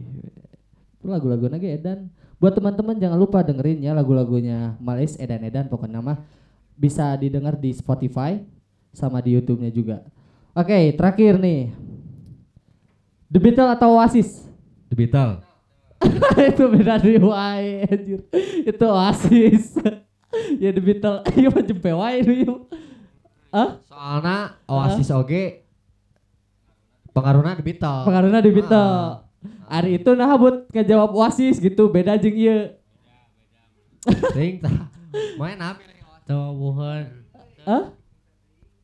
Itu 0.96 1.12
lagu-lagu 1.12 1.52
lagi 1.52 1.68
Edan. 1.68 2.08
Buat 2.40 2.56
teman-teman 2.56 2.96
jangan 2.96 3.20
lupa 3.20 3.44
dengerin 3.44 3.84
ya 3.84 3.92
lagu-lagunya 3.92 4.80
Malis 4.80 5.20
Edan 5.20 5.44
Edan 5.44 5.68
pokoknya 5.68 6.00
mah 6.00 6.24
bisa 6.80 7.20
didengar 7.20 7.60
di 7.60 7.76
Spotify 7.76 8.40
sama 8.96 9.20
di 9.20 9.36
YouTube-nya 9.36 9.76
juga. 9.76 10.08
Oke, 10.56 10.96
terakhir 10.96 11.44
nih. 11.44 11.76
The 13.28 13.40
Beatles 13.44 13.76
atau 13.76 14.00
Oasis? 14.00 14.48
The 14.88 14.96
Beatles. 14.96 15.44
itu 16.56 16.63
beda 16.72 17.04
dari 17.04 17.20
wae 17.20 17.84
anjir. 17.84 18.24
Itu 18.63 18.86
Oasis. 18.88 19.76
ya 20.63 20.70
The 20.74 20.82
Beatles. 20.84 21.22
Iya 21.40 21.48
mah 21.52 21.63
jempe 21.63 21.92
wae 21.94 22.16
itu. 22.22 22.34
ieu. 22.46 22.56
Hah? 23.52 23.80
Soalnya 23.88 24.38
Oasis 24.68 25.10
oge 25.13 25.63
pengaruhnya 27.16 27.58
di 27.58 27.63
Beatles. 27.66 28.06
Pengaruhnya 28.06 28.42
di 28.44 28.52
Beatles. 28.52 29.26
Hari 29.68 30.00
itu 30.00 30.12
nah 30.16 30.32
buat 30.36 30.68
ngejawab 30.72 31.12
Oasis 31.16 31.60
gitu 31.60 31.88
beda 31.92 32.20
jeung 32.20 32.38
ieu. 32.38 32.60
Ting 34.36 34.60
tah. 34.63 34.92
Main 35.40 35.60
apa? 35.60 35.82
Tawuhan. 36.28 37.24
Hah? 37.63 37.96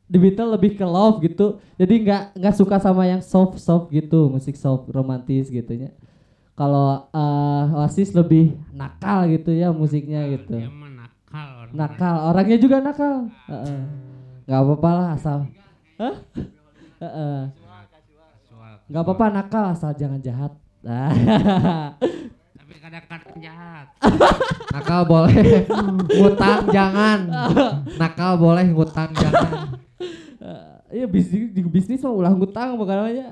The 0.08 0.18
Beatles 0.20 0.52
lebih 0.52 0.76
ke 0.76 0.84
love 0.84 1.20
gitu. 1.24 1.60
Jadi 1.80 1.94
nggak 2.04 2.22
nggak 2.36 2.54
suka 2.56 2.76
sama 2.80 3.08
yang 3.08 3.24
soft 3.24 3.56
soft 3.60 3.88
gitu, 3.92 4.28
musik 4.28 4.56
soft 4.56 4.88
romantis 4.92 5.48
gitunya. 5.48 5.92
Kalau 6.54 7.08
eh, 7.10 7.64
Oasis 7.80 8.14
lebih 8.14 8.54
nakal 8.70 9.26
gitu 9.32 9.50
ya 9.50 9.72
musiknya 9.74 10.28
gitu. 10.30 10.60
Dia 10.60 10.70
mah 10.70 10.83
nakal 11.74 11.90
orang. 11.90 11.98
Nakal, 11.98 12.14
orangnya 12.30 12.58
juga 12.62 12.76
nakal. 12.80 13.14
Nggak 14.46 14.60
apa-apa 14.62 14.90
lah 14.94 15.08
asal. 15.18 15.38
Hah? 15.98 16.14
Nggak 18.84 19.02
apa-apa 19.02 19.26
nakal 19.34 19.64
asal 19.74 19.90
jangan 19.98 20.20
jahat. 20.22 20.52
Tapi 22.54 22.74
kadang-kadang 22.84 23.36
jahat. 23.40 23.86
Nakal 24.70 25.00
boleh, 25.08 25.64
ngutang 26.14 26.68
jangan. 26.68 27.18
Nakal 27.96 28.32
boleh, 28.36 28.66
ngutang 28.70 29.10
jangan. 29.16 29.80
Iya 30.94 31.10
bisnis 31.10 31.50
di 31.50 31.58
bisnis 31.66 32.06
mah 32.06 32.14
ulah 32.14 32.30
ngutang 32.30 32.78
bukan 32.78 32.94
namanya. 32.94 33.26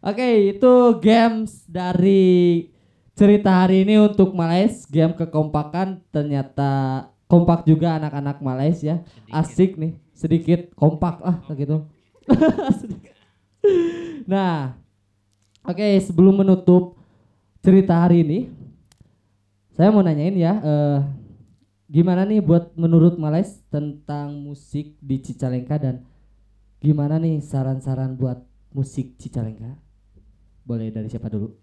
Oke, 0.00 0.56
itu 0.56 0.72
games 0.98 1.62
dari 1.68 2.66
cerita 3.14 3.62
hari 3.62 3.84
ini 3.84 4.00
untuk 4.00 4.32
Malais, 4.32 4.88
game 4.88 5.12
kekompakan 5.12 6.00
ternyata 6.08 7.04
kompak 7.30 7.62
juga 7.62 7.94
anak-anak 7.94 8.42
Malais 8.42 8.82
ya. 8.82 9.06
Asik 9.30 9.78
nih, 9.78 9.94
sedikit 10.10 10.74
kompak 10.74 11.22
lah 11.22 11.38
gitu. 11.54 11.86
Sedikit. 12.82 13.14
nah, 14.26 14.74
oke 15.62 15.86
sebelum 16.02 16.42
menutup 16.42 16.98
cerita 17.62 18.02
hari 18.02 18.26
ini, 18.26 18.38
saya 19.70 19.94
mau 19.94 20.02
nanyain 20.02 20.34
ya, 20.34 20.58
eh, 20.58 20.98
gimana 21.86 22.26
nih 22.26 22.42
buat 22.42 22.74
menurut 22.74 23.14
Malais 23.14 23.62
tentang 23.70 24.34
musik 24.34 24.98
di 24.98 25.22
Cicalengka 25.22 25.78
dan 25.78 26.02
gimana 26.82 27.22
nih 27.22 27.38
saran-saran 27.38 28.18
buat 28.18 28.42
musik 28.74 29.14
Cicalengka? 29.22 29.78
Boleh 30.66 30.90
dari 30.90 31.06
siapa 31.06 31.30
dulu? 31.30 31.54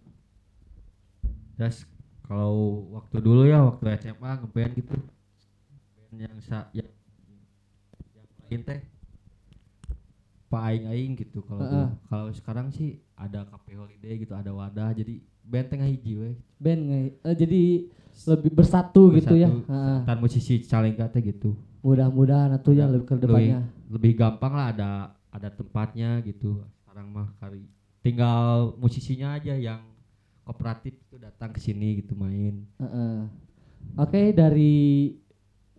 Terus 1.60 1.84
kalau 2.24 2.86
waktu 2.96 3.18
dulu 3.20 3.44
ya 3.48 3.68
waktu 3.68 4.00
SMA 4.00 4.32
ngeband 4.40 4.74
gitu. 4.78 4.96
Yang 6.16 6.38
sa 6.48 6.72
yang, 6.72 6.88
yang 8.16 8.28
lain 8.48 8.62
teh 8.64 8.80
Pak 10.48 10.62
Aing 10.64 10.88
Aing 10.88 11.14
gitu 11.20 11.44
kalau 11.44 11.60
Heeh. 11.68 11.88
dulu. 11.92 12.08
kalau 12.08 12.32
sekarang 12.32 12.68
sih 12.72 13.04
ada 13.20 13.44
Cafe 13.52 13.76
Holiday 13.76 14.16
gitu 14.24 14.32
ada 14.32 14.56
wadah 14.56 14.96
jadi 14.96 15.20
band 15.44 15.68
tengah 15.72 15.88
hiji 15.88 16.14
we. 16.16 16.32
Band 16.60 16.82
eh, 17.24 17.36
jadi 17.36 17.88
lebih 18.28 18.52
bersatu, 18.56 19.14
gitu 19.14 19.36
ya. 19.36 19.52
Bersatu. 19.52 19.72
Heeh. 19.72 20.00
Tan 20.08 20.18
musisi 20.20 20.54
Calengka 20.64 21.06
teh 21.12 21.22
gitu. 21.22 21.56
Mudah-mudahan 21.86 22.56
atuh 22.56 22.74
ya 22.76 22.90
lebih 22.90 23.08
ke 23.08 23.16
depannya. 23.20 23.64
Lebih, 23.64 23.92
lebih 23.94 24.12
gampang 24.18 24.54
lah 24.56 24.68
ada 24.74 24.92
ada 25.32 25.50
tempatnya 25.52 26.20
gitu. 26.26 26.64
Sekarang 26.84 27.12
mah 27.12 27.28
kali 27.38 27.68
tinggal 28.02 28.74
musisinya 28.80 29.36
aja 29.36 29.54
yang 29.56 29.84
kooperatif 30.48 30.96
itu 30.96 31.16
datang 31.20 31.52
ke 31.52 31.60
sini 31.60 32.00
gitu 32.00 32.16
main. 32.16 32.64
Heeh. 32.80 33.28
Oke, 34.00 34.32
dari 34.32 35.12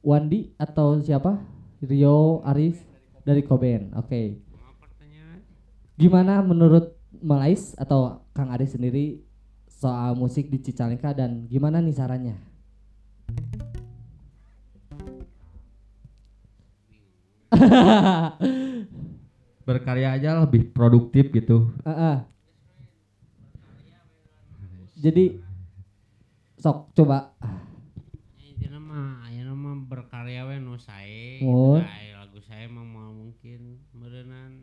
Wandi 0.03 0.55
atau 0.57 0.99
siapa? 1.03 1.39
Rio 1.83 2.43
Aris 2.43 2.83
dari 3.23 3.43
Koben. 3.47 3.95
Oke. 3.95 4.43
Pertanyaan? 4.81 5.39
Gimana 5.95 6.43
menurut 6.43 6.99
Malais 7.19 7.75
atau 7.75 8.23
Kang 8.31 8.55
Aris 8.55 8.79
sendiri 8.79 9.19
soal 9.67 10.15
musik 10.19 10.51
di 10.51 10.59
Cicalengka 10.63 11.15
dan 11.15 11.47
gimana 11.47 11.81
nih 11.83 11.95
sarannya? 11.95 12.37
Berkarya 19.67 20.13
aja 20.17 20.41
lebih 20.43 20.73
produktif 20.73 21.31
gitu. 21.31 21.71
Heeh. 21.87 22.25
Jadi 24.99 25.39
sok 26.59 26.91
coba 26.91 27.31
Ini 28.43 28.67
mah, 28.83 29.31
ini 29.31 29.47
mah 29.47 29.79
berkarya 29.99 30.47
we 30.47 30.57
nu 30.57 30.79
sae. 30.79 31.43
Oh. 31.43 31.75
gitu. 31.75 31.83
Aya 31.83 32.13
lagu 32.17 32.39
saya 32.41 32.65
mah 32.67 32.87
mau 32.87 33.11
mungkin 33.11 33.83
meureunan 33.91 34.63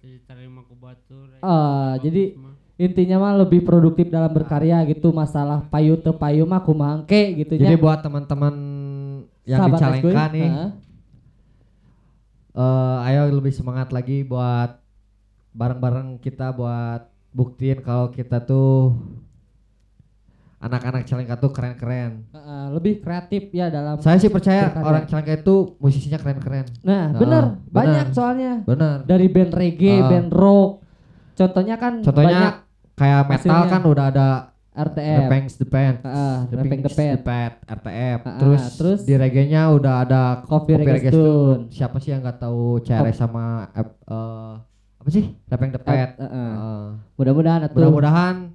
diterima 0.00 0.64
ku 0.64 0.74
batur. 0.74 1.28
Ah, 1.38 1.94
Bagus 1.94 2.02
jadi 2.02 2.22
mah. 2.34 2.54
intinya 2.74 3.16
mah 3.20 3.34
lebih 3.38 3.62
produktif 3.62 4.08
dalam 4.08 4.28
berkarya 4.28 4.82
gitu 4.84 5.12
masalah 5.12 5.62
payu 5.64 5.94
teu 5.94 6.10
payu 6.10 6.42
mah 6.42 6.58
kumaha 6.58 6.98
engke 6.98 7.36
gitu 7.36 7.54
Jadi 7.54 7.76
buat 7.76 8.00
teman-teman 8.00 8.54
yang 9.44 9.60
Sahabat 9.60 9.78
Calengka 9.78 10.08
Leskuy, 10.08 10.34
nih, 10.34 10.48
heeh. 10.48 10.70
eh, 12.54 13.06
ayo 13.06 13.20
lebih 13.30 13.50
semangat 13.50 13.90
lagi 13.90 14.22
buat 14.22 14.78
bareng-bareng 15.52 16.18
kita 16.18 16.50
buat 16.50 17.06
buktiin 17.30 17.80
kalau 17.80 18.10
kita 18.10 18.40
tuh 18.40 18.96
anak-anak 20.62 21.02
Calengka 21.04 21.34
tuh 21.36 21.50
keren-keren. 21.50 22.22
Heeh, 22.28 22.64
lebih 22.70 23.02
kreatif 23.02 23.50
ya 23.50 23.66
dalam 23.66 23.98
Saya 23.98 24.16
sih 24.16 24.30
percaya 24.30 24.70
Berkarya. 24.70 24.86
orang 24.86 25.04
Calengka 25.04 25.34
itu 25.36 25.56
musisinya 25.76 26.16
keren-keren. 26.16 26.66
Nah, 26.80 27.10
Nah, 27.10 27.18
bener, 27.18 27.44
bener. 27.58 27.68
banyak 27.68 28.06
soalnya 28.10 28.52
Bener. 28.62 29.02
dari 29.02 29.26
band 29.26 29.52
reggae, 29.52 29.98
Ah. 29.98 30.08
band 30.08 30.30
rock. 30.30 30.70
Contohnya 31.34 31.74
kan 31.76 31.92
banyak 31.98 32.06
Contohnya 32.06 32.40
kayak 32.94 33.20
metal 33.26 33.38
hasilnya. 33.58 33.68
kan 33.68 33.82
udah 33.84 34.06
ada 34.06 34.28
RTF. 34.72 35.18
Repeng 35.20 35.44
the 35.50 35.66
Band, 35.66 35.96
Heeh, 36.00 36.36
Repeng 36.54 36.80
the 36.80 36.92
Band. 37.20 37.52
RTF. 37.68 38.18
Ah, 38.18 38.24
ah, 38.24 38.38
terus, 38.38 38.62
terus 38.78 39.00
di 39.02 39.12
reggae-nya 39.12 39.68
udah 39.68 39.94
ada 40.00 40.22
Coffee 40.42 40.72
Kopi 40.72 40.88
Reggae 40.88 41.10
Stone. 41.10 41.62
Siapa 41.68 41.96
sih 41.98 42.08
yang 42.08 42.22
nggak 42.22 42.38
tahu 42.38 42.80
CRS 42.80 43.18
sama 43.18 43.68
eh, 43.74 43.84
apa 44.96 45.08
sih? 45.10 45.28
Repeng 45.44 45.72
the 45.72 45.80
Band. 45.82 46.10
Eh, 46.14 46.24
heeh. 46.24 46.52
Eh, 46.54 46.88
Mudah-mudahan. 47.18 47.68
Mudah-mudahan 47.68 48.51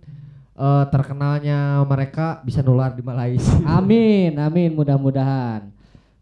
eh, 0.57 0.85
terkenalnya 0.89 1.85
mereka 1.85 2.41
bisa 2.41 2.65
nular 2.65 2.97
di 2.97 3.05
Malaysia. 3.05 3.61
Amin, 3.77 4.33
amin 4.35 4.73
mudah-mudahan. 4.73 5.69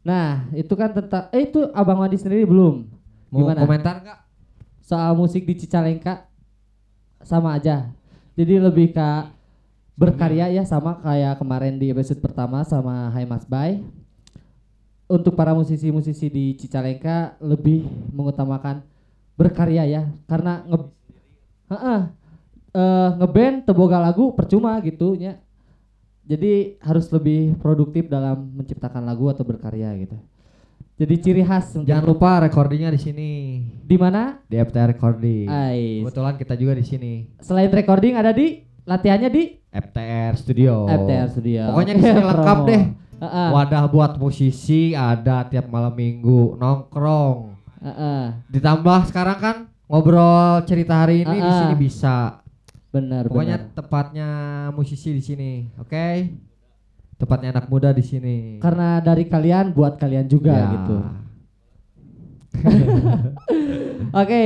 Nah, 0.06 0.46
itu 0.54 0.70
kan 0.78 0.94
tentang 0.94 1.34
eh 1.34 1.50
itu 1.50 1.66
Abang 1.74 2.04
Wandi 2.04 2.20
sendiri 2.20 2.46
belum. 2.46 2.86
Mau 3.34 3.42
Gimana? 3.42 3.66
komentar 3.66 3.96
nggak? 4.06 4.20
Soal 4.86 5.18
musik 5.18 5.50
di 5.50 5.58
Cicalengka 5.58 6.30
sama 7.26 7.58
aja. 7.58 7.90
Jadi 8.38 8.62
lebih 8.62 8.94
ke 8.94 9.10
berkarya 9.98 10.52
ya 10.52 10.62
sama 10.68 11.00
kayak 11.02 11.40
kemarin 11.42 11.80
di 11.82 11.90
episode 11.90 12.22
pertama 12.22 12.62
sama 12.62 13.10
Hai 13.10 13.26
Mas 13.26 13.48
Bay. 13.50 13.82
Untuk 15.10 15.34
para 15.34 15.58
musisi-musisi 15.58 16.30
di 16.30 16.54
Cicalengka 16.54 17.34
lebih 17.42 17.86
mengutamakan 18.14 18.86
berkarya 19.38 19.90
ya 19.90 20.04
karena 20.30 20.62
nge 20.70 20.80
Heeh. 21.66 22.02
Eh, 22.76 23.10
ngeband 23.16 23.64
teboga 23.64 24.04
lagu 24.04 24.36
percuma 24.36 24.76
gitu 24.84 25.16
nya. 25.16 25.40
Jadi 26.28 26.76
harus 26.84 27.08
lebih 27.08 27.56
produktif 27.56 28.12
dalam 28.12 28.52
menciptakan 28.52 29.08
lagu 29.08 29.32
atau 29.32 29.48
berkarya 29.48 29.96
gitu. 29.96 30.20
Jadi 30.96 31.16
ciri 31.20 31.44
khas. 31.44 31.72
Jangan 31.78 32.04
lupa 32.04 32.44
recordingnya 32.44 32.92
di 32.92 33.00
sini 33.00 33.30
di 33.80 33.96
mana? 33.96 34.44
di 34.44 34.60
FTR 34.60 34.92
Recording. 34.92 35.48
Ais. 35.48 36.04
Kebetulan 36.04 36.36
kita 36.36 36.56
juga 36.56 36.74
di 36.76 36.84
sini 36.84 37.12
Selain 37.40 37.68
recording 37.68 38.16
ada 38.16 38.32
di 38.32 38.64
latihannya 38.84 39.30
di 39.30 39.44
FTR 39.72 40.34
Studio. 40.36 40.88
FTR 40.88 41.28
Studio. 41.32 41.62
Pokoknya 41.72 41.94
di 41.96 42.04
sini 42.04 42.22
lengkap 42.22 42.60
deh. 42.72 42.84
Heeh. 43.16 43.48
Wadah 43.56 43.84
buat 43.88 44.20
musisi 44.20 44.92
ada 44.92 45.48
tiap 45.48 45.72
malam 45.72 45.96
minggu 45.96 46.60
nongkrong. 46.60 47.56
Heeh. 47.84 48.24
Ditambah 48.52 49.00
sekarang 49.08 49.38
kan 49.40 49.56
ngobrol 49.88 50.64
cerita 50.64 51.08
hari 51.08 51.24
ini 51.24 51.38
di 51.38 51.48
Ah, 51.48 51.60
sini 51.64 51.76
ah. 51.76 51.80
bisa. 51.80 52.16
Benar 52.96 53.28
Pokoknya 53.28 53.58
benar. 53.60 53.76
tepatnya 53.76 54.30
musisi 54.72 55.12
di 55.12 55.20
sini, 55.20 55.52
oke? 55.76 56.08
Tepatnya 57.16 57.52
anak 57.52 57.68
muda 57.68 57.92
di 57.92 58.00
sini. 58.00 58.38
Karena 58.60 59.00
dari 59.00 59.28
kalian 59.28 59.72
buat 59.72 59.96
kalian 59.96 60.28
juga 60.28 60.52
Ya. 60.54 60.68
gitu. 60.72 60.98
Oke, 64.16 64.44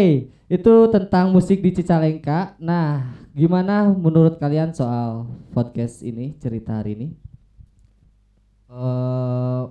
itu 0.49 0.73
tentang 0.89 1.29
musik 1.29 1.61
di 1.61 1.69
Cicalengka. 1.71 2.57
Nah, 2.57 3.05
gimana 3.31 3.85
menurut 3.87 4.37
kalian 4.37 4.73
soal 4.73 5.29
podcast 5.49 6.01
ini 6.01 6.33
cerita 6.37 6.81
hari 6.81 6.97
ini? 6.97 7.07
eh 8.69 9.63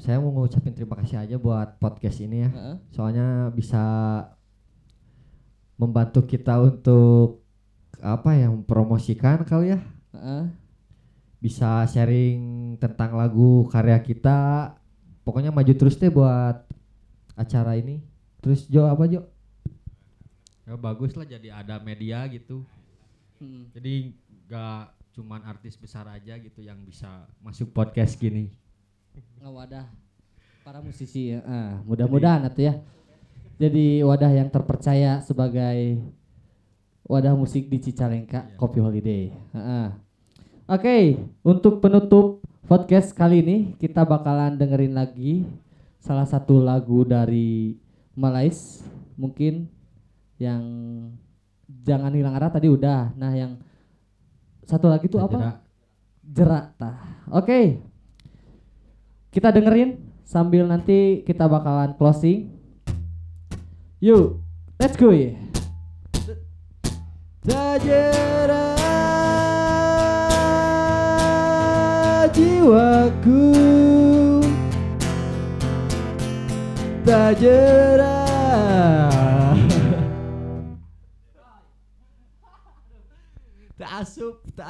saya 0.00 0.16
mau 0.16 0.32
ngucapin 0.32 0.72
terima 0.72 0.96
kasih 0.96 1.20
aja 1.20 1.36
buat 1.36 1.76
podcast 1.76 2.20
ini 2.20 2.40
ya. 2.40 2.50
Heeh. 2.50 2.76
Soalnya 2.90 3.26
bisa 3.52 3.84
membantu 5.76 6.24
kita 6.24 6.56
untuk 6.58 7.41
apa 8.02 8.34
ya 8.34 8.50
mempromosikan 8.50 9.46
kali 9.46 9.78
ya. 9.78 9.80
Heeh. 10.18 10.50
Bisa 11.38 11.86
sharing 11.86 12.74
tentang 12.82 13.14
lagu 13.14 13.70
karya 13.70 13.96
kita. 14.02 14.74
Pokoknya 15.22 15.54
maju 15.54 15.70
terus 15.70 15.94
deh 15.94 16.10
buat 16.10 16.66
acara 17.38 17.78
ini. 17.78 18.02
Terus 18.42 18.66
Jo 18.66 18.90
apa 18.90 19.06
Jo? 19.06 19.22
Ya 20.66 20.74
bagus 20.74 21.14
lah 21.14 21.26
jadi 21.26 21.54
ada 21.54 21.78
media 21.78 22.26
gitu. 22.26 22.66
Hmm. 23.38 23.70
Jadi 23.70 24.18
gak 24.50 24.98
cuman 25.14 25.46
artis 25.46 25.78
besar 25.78 26.06
aja 26.10 26.34
gitu 26.38 26.62
yang 26.62 26.82
bisa 26.82 27.30
masuk 27.38 27.70
podcast 27.70 28.18
gini. 28.18 28.50
wadah 29.42 29.86
para 30.62 30.78
musisi 30.78 31.34
ya. 31.34 31.42
Ah, 31.42 31.82
mudah-mudahan 31.86 32.46
atuh 32.46 32.70
ya. 32.70 32.74
Jadi 33.58 34.02
wadah 34.02 34.30
yang 34.30 34.50
terpercaya 34.50 35.18
sebagai 35.22 35.98
wadah 37.06 37.34
musik 37.34 37.66
di 37.66 37.78
Cicalengka 37.82 38.46
Kopi 38.54 38.78
Holiday. 38.78 39.34
Heeh. 39.54 39.86
Oke, 40.70 41.18
untuk 41.42 41.82
penutup 41.82 42.40
podcast 42.70 43.12
kali 43.12 43.42
ini 43.42 43.56
kita 43.76 44.06
bakalan 44.06 44.54
dengerin 44.54 44.94
lagi 44.94 45.44
salah 45.98 46.24
satu 46.26 46.62
lagu 46.62 47.02
dari 47.02 47.76
Malais 48.12 48.84
mungkin 49.18 49.66
yang 50.36 50.62
jangan 51.86 52.12
hilang 52.12 52.36
arah 52.36 52.52
tadi 52.52 52.68
udah. 52.68 53.14
Nah, 53.16 53.32
yang 53.32 53.58
satu 54.66 54.86
lagi 54.86 55.08
tuh 55.08 55.22
apa? 55.22 55.38
Jera. 55.38 55.52
Jerak 56.22 56.66
tah. 56.78 56.96
Oke. 57.32 57.82
Kita 59.32 59.48
dengerin 59.48 59.96
sambil 60.22 60.68
nanti 60.68 61.24
kita 61.24 61.48
bakalan 61.48 61.96
closing. 61.96 62.52
Yuk, 64.02 64.38
let's 64.76 64.98
go 64.98 65.14
ya. 65.14 65.51
Tajera 67.42 68.78
jiwaku 72.30 73.42
Tajera 77.02 78.14
Tak 83.74 83.90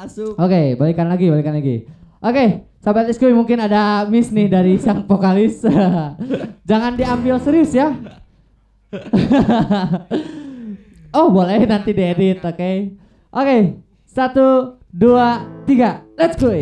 asup, 0.09 0.41
Oke, 0.41 0.73
balikan 0.81 1.13
lagi, 1.13 1.29
balikan 1.29 1.53
lagi. 1.53 1.85
Oke, 2.25 2.65
sahabat 2.81 3.13
Iskui 3.13 3.37
mungkin 3.37 3.61
ada 3.61 4.09
miss 4.09 4.33
nih 4.33 4.49
dari 4.49 4.81
sang 4.81 5.05
vokalis. 5.05 5.61
Jangan 6.73 6.97
diambil 6.97 7.37
serius 7.37 7.77
ya. 7.77 7.93
oh 11.13 11.29
boleh 11.33 11.65
nanti 11.69 11.93
diedit, 11.93 12.41
oke? 12.41 12.73
Oke, 13.33 13.59
satu, 14.05 14.77
dua, 14.93 15.45
tiga, 15.65 16.05
let's 16.17 16.37
go. 16.37 16.53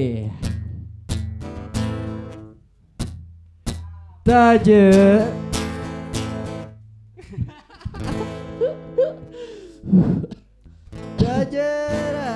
Tajera 4.30 5.26
Tajera 11.18 12.30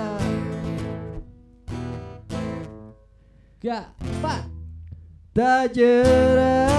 Gak, 3.63 3.85
empat. 4.03 4.43
Tajera 5.33 6.74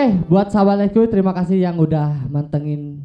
Oke, 0.01 0.32
buat 0.32 0.48
sahabat 0.48 0.80
Lesku 0.80 1.05
terima 1.12 1.36
kasih 1.36 1.61
yang 1.61 1.76
udah 1.76 2.24
mantengin 2.32 3.05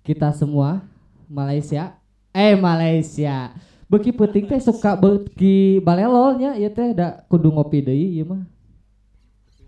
kita 0.00 0.32
semua 0.32 0.80
Malaysia. 1.28 2.00
Eh 2.32 2.56
Malaysia. 2.56 3.52
Beki 3.84 4.16
penting 4.16 4.48
teh 4.48 4.56
suka 4.56 4.96
beki 4.96 5.84
balelolnya 5.84 6.56
ya 6.56 6.72
teh 6.72 6.96
da 6.96 7.20
kudu 7.28 7.52
ngopi 7.52 7.84
deui 7.84 8.16
ieu 8.16 8.24
mah. 8.24 8.48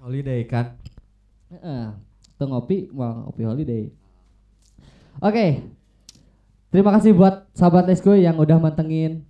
holiday 0.01 0.41
kan 0.49 0.73
Heeh. 1.53 1.93
Teu 2.41 2.49
ngopi 2.49 2.89
mau 2.97 3.29
ngopi 3.29 3.45
holiday. 3.45 3.85
Oke. 5.21 5.69
Terima 6.73 6.97
kasih 6.97 7.13
buat 7.13 7.45
sahabat 7.53 7.93
Lesku 7.93 8.17
yang 8.17 8.41
udah 8.41 8.57
mantengin 8.57 9.21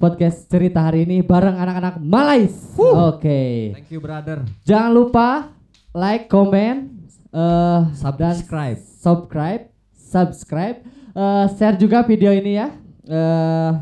podcast 0.00 0.48
cerita 0.48 0.80
hari 0.80 1.04
ini 1.04 1.20
bareng 1.20 1.52
anak-anak 1.52 2.00
Malais. 2.00 2.56
Oke. 2.80 3.76
thank 3.76 3.92
you 3.92 4.00
brother 4.00 4.40
Jangan 4.64 4.88
lupa 4.88 5.57
like, 5.94 6.28
comment, 6.28 6.90
dan 7.30 7.92
subscribe 7.94 8.78
subscribe, 8.98 9.62
subscribe, 9.94 10.78
Eh, 11.18 11.46
share 11.58 11.74
juga 11.74 12.06
video 12.06 12.30
ini 12.30 12.54
ya. 12.54 12.70
Eh 13.02 13.72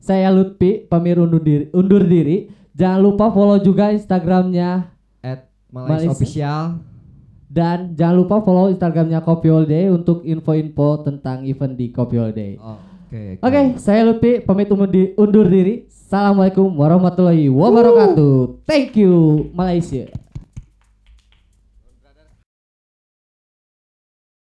saya 0.00 0.32
Lutfi, 0.32 0.88
pamir 0.88 1.20
undur 1.20 1.44
diri, 1.44 1.68
undur 1.76 2.00
diri. 2.02 2.48
Jangan 2.72 3.00
lupa 3.04 3.28
follow 3.28 3.60
juga 3.60 3.92
Instagramnya 3.92 4.88
at 5.20 5.52
official 6.08 6.80
dan 7.52 7.92
jangan 7.92 8.16
lupa 8.24 8.40
follow 8.40 8.72
Instagramnya 8.72 9.20
Kopi 9.20 9.52
All 9.52 9.68
Day 9.68 9.92
untuk 9.92 10.24
info-info 10.24 11.04
tentang 11.04 11.44
event 11.44 11.76
di 11.76 11.92
Kopi 11.92 12.16
All 12.16 12.32
Day. 12.32 12.56
Oh, 12.56 12.80
oke 12.80 13.44
Oke, 13.44 13.60
saya 13.76 14.08
Lutfi 14.08 14.40
pamit 14.40 14.72
undur 14.72 14.88
di- 14.88 15.12
undur 15.20 15.44
diri. 15.44 15.84
Assalamualaikum 15.92 16.72
warahmatullahi 16.72 17.52
wabarakatuh. 17.52 18.64
Thank 18.64 18.96
you 18.96 19.46
Malaysia. 19.52 20.21